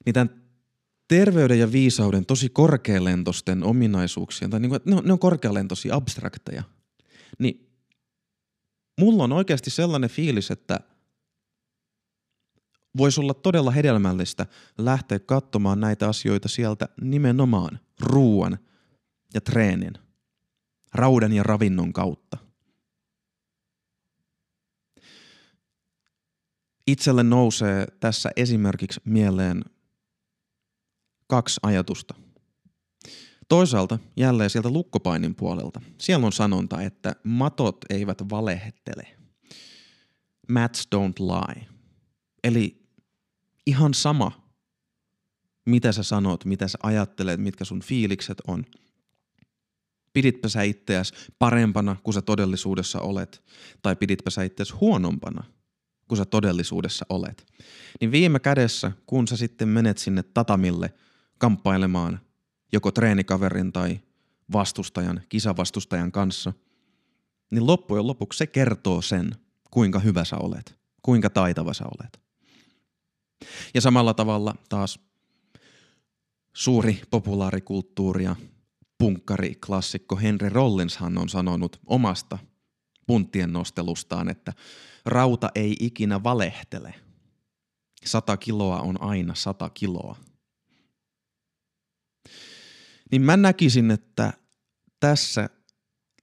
niin 0.07 0.13
tämän 0.13 0.41
terveyden 1.07 1.59
ja 1.59 1.71
viisauden 1.71 2.25
tosi 2.25 2.49
korkealentoisten 2.49 3.63
ominaisuuksien, 3.63 4.51
tai 4.51 4.59
niin 4.59 4.69
kuin, 4.69 4.81
ne, 4.85 4.95
on, 4.95 5.05
ne 5.05 5.13
on 5.13 5.19
korkealentoisia 5.19 5.95
abstrakteja, 5.95 6.63
niin 7.39 7.71
mulla 8.99 9.23
on 9.23 9.31
oikeasti 9.31 9.69
sellainen 9.69 10.09
fiilis, 10.09 10.51
että 10.51 10.79
voisi 12.97 13.21
olla 13.21 13.33
todella 13.33 13.71
hedelmällistä 13.71 14.45
lähteä 14.77 15.19
katsomaan 15.19 15.79
näitä 15.79 16.07
asioita 16.07 16.47
sieltä 16.47 16.89
nimenomaan 17.01 17.79
ruuan 17.99 18.59
ja 19.33 19.41
treenin, 19.41 19.93
raudan 20.93 21.33
ja 21.33 21.43
ravinnon 21.43 21.93
kautta. 21.93 22.37
Itselle 26.87 27.23
nousee 27.23 27.87
tässä 27.99 28.31
esimerkiksi 28.35 29.01
mieleen 29.05 29.63
kaksi 31.27 31.59
ajatusta. 31.63 32.13
Toisaalta 33.49 33.99
jälleen 34.17 34.49
sieltä 34.49 34.69
lukkopainin 34.69 35.35
puolelta. 35.35 35.81
Siellä 36.01 36.25
on 36.25 36.33
sanonta, 36.33 36.81
että 36.81 37.15
matot 37.23 37.77
eivät 37.89 38.29
valehtele. 38.29 39.07
Mats 40.49 40.87
don't 40.95 41.19
lie. 41.19 41.67
Eli 42.43 42.87
ihan 43.65 43.93
sama, 43.93 44.51
mitä 45.65 45.91
sä 45.91 46.03
sanot, 46.03 46.45
mitä 46.45 46.67
sä 46.67 46.77
ajattelet, 46.83 47.39
mitkä 47.39 47.65
sun 47.65 47.81
fiilikset 47.81 48.37
on. 48.47 48.65
Piditpä 50.13 50.49
sä 50.49 50.61
itseäsi 50.61 51.13
parempana 51.39 51.95
kuin 52.03 52.13
sä 52.13 52.21
todellisuudessa 52.21 53.01
olet, 53.01 53.43
tai 53.81 53.95
piditpä 53.95 54.29
sä 54.29 54.43
itseäsi 54.43 54.73
huonompana 54.73 55.43
kuin 56.07 56.17
sä 56.17 56.25
todellisuudessa 56.25 57.05
olet. 57.09 57.45
Niin 58.01 58.11
viime 58.11 58.39
kädessä, 58.39 58.91
kun 59.05 59.27
sä 59.27 59.37
sitten 59.37 59.67
menet 59.67 59.97
sinne 59.97 60.23
tatamille– 60.23 60.93
kamppailemaan 61.37 62.19
joko 62.73 62.91
treenikaverin 62.91 63.73
tai 63.73 63.99
vastustajan, 64.53 65.21
kisavastustajan 65.29 66.11
kanssa, 66.11 66.53
niin 67.51 67.67
loppujen 67.67 68.07
lopuksi 68.07 68.37
se 68.37 68.47
kertoo 68.47 69.01
sen, 69.01 69.35
kuinka 69.71 69.99
hyvä 69.99 70.25
sä 70.25 70.37
olet, 70.37 70.79
kuinka 71.01 71.29
taitava 71.29 71.73
sä 71.73 71.85
olet. 71.85 72.19
Ja 73.73 73.81
samalla 73.81 74.13
tavalla 74.13 74.55
taas 74.69 74.99
suuri 76.53 77.01
populaarikulttuuri 77.11 78.23
ja 78.23 78.35
punkkariklassikko 78.97 80.15
Henry 80.15 80.49
Rollinshan 80.49 81.17
on 81.17 81.29
sanonut 81.29 81.79
omasta 81.85 82.37
punttien 83.07 83.53
nostelustaan, 83.53 84.29
että 84.29 84.53
rauta 85.05 85.49
ei 85.55 85.75
ikinä 85.79 86.23
valehtele. 86.23 86.93
Sata 88.05 88.37
kiloa 88.37 88.81
on 88.81 89.01
aina 89.01 89.35
sata 89.35 89.69
kiloa. 89.69 90.15
Niin 93.11 93.21
mä 93.21 93.37
näkisin, 93.37 93.91
että 93.91 94.33
tässä 94.99 95.49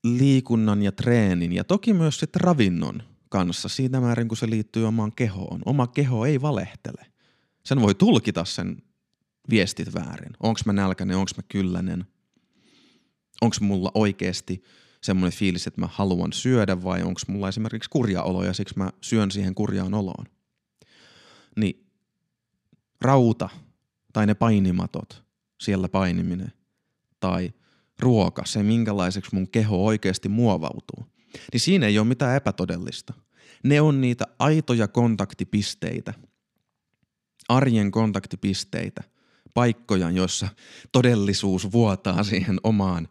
liikunnan 0.05 0.83
ja 0.83 0.93
treenin 0.93 1.53
ja 1.53 1.65
toki 1.65 1.93
myös 1.93 2.21
sitten 2.21 2.41
ravinnon 2.41 3.03
kanssa 3.29 3.69
siinä 3.69 4.01
määrin, 4.01 4.29
kun 4.29 4.37
se 4.37 4.51
liittyy 4.51 4.87
omaan 4.87 5.13
kehoon. 5.13 5.63
Oma 5.65 5.87
keho 5.87 6.27
ei 6.27 6.43
valehtele. 6.43 7.07
Sen 7.65 7.81
voi 7.81 7.95
tulkita 7.95 8.45
sen 8.45 8.83
viestit 9.51 9.95
väärin. 9.95 10.33
Onko 10.41 10.61
mä 10.67 10.73
nälkäinen, 10.73 11.17
onko 11.17 11.31
mä 11.37 11.43
kyllänen, 11.49 12.05
onko 13.41 13.57
mulla 13.61 13.91
oikeasti 13.95 14.63
semmoinen 15.03 15.39
fiilis, 15.39 15.67
että 15.67 15.81
mä 15.81 15.89
haluan 15.93 16.33
syödä 16.33 16.83
vai 16.83 17.03
onko 17.03 17.21
mulla 17.29 17.49
esimerkiksi 17.49 17.91
kurja 17.91 18.23
olo 18.23 18.45
ja 18.45 18.53
siksi 18.53 18.79
mä 18.79 18.91
syön 19.01 19.31
siihen 19.31 19.55
kurjaan 19.55 19.95
oloon. 19.95 20.27
Niin 21.57 21.87
rauta 23.01 23.49
tai 24.13 24.27
ne 24.27 24.35
painimatot, 24.35 25.25
siellä 25.61 25.89
painiminen 25.89 26.53
tai 27.25 27.53
ruoka, 27.99 28.43
se 28.45 28.63
minkälaiseksi 28.63 29.35
mun 29.35 29.49
keho 29.49 29.85
oikeasti 29.85 30.29
muovautuu, 30.29 31.07
niin 31.53 31.61
siinä 31.61 31.87
ei 31.87 31.99
ole 31.99 32.07
mitään 32.07 32.37
epätodellista. 32.37 33.15
Ne 33.63 33.81
on 33.81 34.01
niitä 34.01 34.25
aitoja 34.39 34.89
kontaktipisteitä, 34.89 36.15
arjen 37.49 37.91
kontaktipisteitä, 37.91 39.03
paikkoja, 39.55 40.11
joissa 40.11 40.49
todellisuus 40.93 41.73
vuotaa 41.73 42.23
siihen 42.23 42.61
omaan 42.65 43.09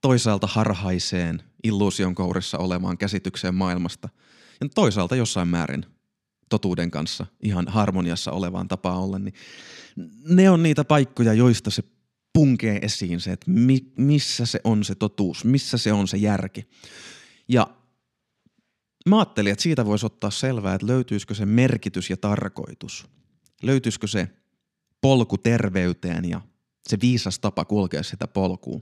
toisaalta 0.00 0.46
harhaiseen 0.46 1.42
illuusion 1.64 2.14
kourissa 2.14 2.58
olevaan 2.58 2.98
käsitykseen 2.98 3.54
maailmasta 3.54 4.08
ja 4.60 4.68
toisaalta 4.74 5.16
jossain 5.16 5.48
määrin 5.48 5.86
totuuden 6.48 6.90
kanssa 6.90 7.26
ihan 7.42 7.68
harmoniassa 7.68 8.32
olevaan 8.32 8.68
tapaan 8.68 8.98
olla, 8.98 9.18
niin 9.18 9.34
ne 10.28 10.50
on 10.50 10.62
niitä 10.62 10.84
paikkoja, 10.84 11.32
joista 11.32 11.70
se 11.70 11.82
punkee 12.32 12.78
esiin 12.82 13.20
se, 13.20 13.32
että 13.32 13.50
mi, 13.50 13.92
missä 13.98 14.46
se 14.46 14.60
on 14.64 14.84
se 14.84 14.94
totuus, 14.94 15.44
missä 15.44 15.78
se 15.78 15.92
on 15.92 16.08
se 16.08 16.16
järki. 16.16 16.68
Ja 17.48 17.76
mä 19.08 19.18
ajattelin, 19.18 19.52
että 19.52 19.62
siitä 19.62 19.86
voisi 19.86 20.06
ottaa 20.06 20.30
selvää, 20.30 20.74
että 20.74 20.86
löytyisikö 20.86 21.34
se 21.34 21.46
merkitys 21.46 22.10
ja 22.10 22.16
tarkoitus. 22.16 23.06
Löytyisikö 23.62 24.06
se 24.06 24.28
polku 25.00 25.38
terveyteen 25.38 26.24
ja 26.24 26.40
se 26.88 26.98
viisas 27.00 27.38
tapa 27.38 27.64
kulkea 27.64 28.02
sitä 28.02 28.28
polkua. 28.28 28.80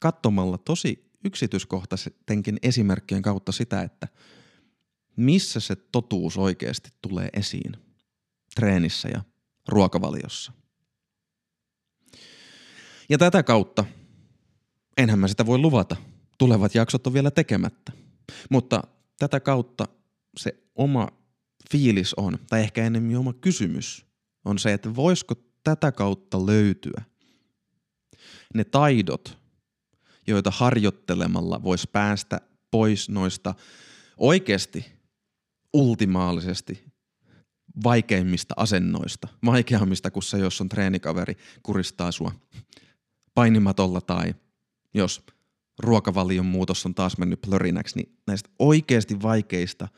Katsomalla 0.00 0.58
tosi 0.58 1.10
yksityiskohtaistenkin 1.24 2.58
esimerkkien 2.62 3.22
kautta 3.22 3.52
sitä, 3.52 3.82
että 3.82 4.08
missä 5.16 5.60
se 5.60 5.76
totuus 5.76 6.38
oikeasti 6.38 6.90
tulee 7.02 7.28
esiin 7.32 7.76
treenissä 8.54 9.08
ja 9.08 9.22
ruokavaliossa. 9.68 10.52
Ja 13.08 13.18
tätä 13.18 13.42
kautta, 13.42 13.84
enhän 14.96 15.18
mä 15.18 15.28
sitä 15.28 15.46
voi 15.46 15.58
luvata, 15.58 15.96
tulevat 16.38 16.74
jaksot 16.74 17.06
on 17.06 17.12
vielä 17.12 17.30
tekemättä. 17.30 17.92
Mutta 18.50 18.82
tätä 19.18 19.40
kautta 19.40 19.88
se 20.36 20.62
oma 20.74 21.08
fiilis 21.70 22.14
on, 22.14 22.38
tai 22.50 22.60
ehkä 22.60 22.84
enemmän 22.84 23.16
oma 23.16 23.32
kysymys, 23.32 24.06
on 24.44 24.58
se, 24.58 24.72
että 24.72 24.96
voisiko 24.96 25.34
tätä 25.64 25.92
kautta 25.92 26.46
löytyä 26.46 27.02
ne 28.54 28.64
taidot, 28.64 29.38
joita 30.26 30.50
harjoittelemalla 30.50 31.62
voisi 31.62 31.88
päästä 31.92 32.40
pois 32.70 33.08
noista 33.08 33.54
oikeasti 34.16 34.84
ultimaalisesti 35.72 36.84
vaikeimmista 37.84 38.54
asennoista. 38.56 39.28
Vaikeammista 39.44 40.10
kuin 40.10 40.22
se, 40.22 40.38
jos 40.38 40.60
on 40.60 40.68
treenikaveri 40.68 41.36
kuristaa 41.62 42.12
sua 42.12 42.32
painimatolla 43.38 44.00
tai 44.00 44.34
jos 44.94 45.26
ruokavalion 45.78 46.46
muutos 46.46 46.86
on 46.86 46.94
taas 46.94 47.18
mennyt 47.18 47.40
plörinäksi, 47.40 47.96
niin 47.96 48.18
näistä 48.26 48.50
oikeasti 48.58 49.22
vaikeista 49.22 49.88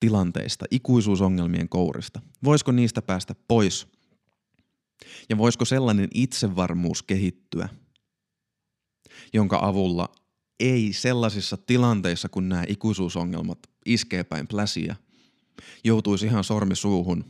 tilanteista, 0.00 0.64
ikuisuusongelmien 0.70 1.68
kourista, 1.68 2.20
voisiko 2.44 2.72
niistä 2.72 3.02
päästä 3.02 3.34
pois? 3.48 3.86
Ja 5.28 5.38
voisiko 5.38 5.64
sellainen 5.64 6.08
itsevarmuus 6.14 7.02
kehittyä, 7.02 7.68
jonka 9.32 9.58
avulla 9.62 10.08
ei 10.60 10.92
sellaisissa 10.92 11.56
tilanteissa, 11.56 12.28
kun 12.28 12.48
nämä 12.48 12.64
ikuisuusongelmat 12.68 13.58
iskee 13.86 14.24
päin 14.24 14.46
pläsiä, 14.46 14.96
joutuisi 15.84 16.26
ihan 16.26 16.44
sormi 16.44 16.76
suuhun, 16.76 17.24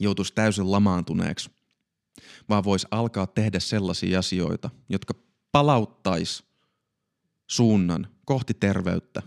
joutuisi 0.00 0.34
täysin 0.34 0.72
lamaantuneeksi, 0.72 1.50
vaan 2.48 2.64
voisi 2.64 2.86
alkaa 2.90 3.26
tehdä 3.26 3.60
sellaisia 3.60 4.18
asioita, 4.18 4.70
jotka 4.88 5.14
palauttaisi 5.52 6.44
suunnan 7.46 8.06
kohti 8.24 8.54
terveyttä 8.54 9.22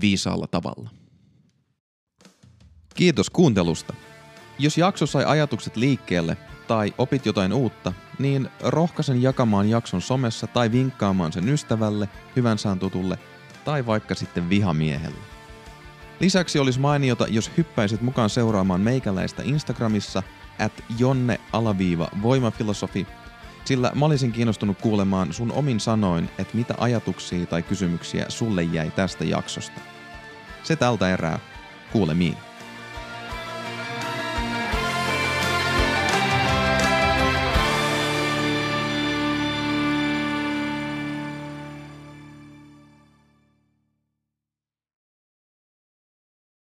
viisaalla 0.00 0.46
tavalla. 0.46 0.90
Kiitos 2.94 3.30
kuuntelusta. 3.30 3.94
Jos 4.58 4.78
jakso 4.78 5.06
sai 5.06 5.24
ajatukset 5.24 5.76
liikkeelle 5.76 6.36
tai 6.68 6.94
opit 6.98 7.26
jotain 7.26 7.52
uutta, 7.52 7.92
niin 8.18 8.48
rohkaisen 8.60 9.22
jakamaan 9.22 9.70
jakson 9.70 10.00
somessa 10.00 10.46
tai 10.46 10.72
vinkkaamaan 10.72 11.32
sen 11.32 11.48
ystävälle, 11.48 12.08
hyvän 12.36 12.58
tutulle 12.80 13.18
tai 13.64 13.86
vaikka 13.86 14.14
sitten 14.14 14.50
vihamiehelle. 14.50 15.18
Lisäksi 16.20 16.58
olisi 16.58 16.80
mainiota, 16.80 17.26
jos 17.26 17.50
hyppäisit 17.56 18.00
mukaan 18.00 18.30
seuraamaan 18.30 18.80
meikäläistä 18.80 19.42
Instagramissa 19.42 20.22
at 20.58 20.84
jonne-voimafilosofi, 20.98 23.06
sillä 23.64 23.92
mä 23.94 24.06
olisin 24.06 24.32
kiinnostunut 24.32 24.78
kuulemaan 24.78 25.32
sun 25.32 25.52
omin 25.52 25.80
sanoin, 25.80 26.30
että 26.38 26.56
mitä 26.56 26.74
ajatuksia 26.78 27.46
tai 27.46 27.62
kysymyksiä 27.62 28.26
sulle 28.28 28.62
jäi 28.62 28.90
tästä 28.90 29.24
jaksosta. 29.24 29.80
Se 30.62 30.76
tältä 30.76 31.10
erää. 31.10 31.38
Kuulemiin. 31.92 32.36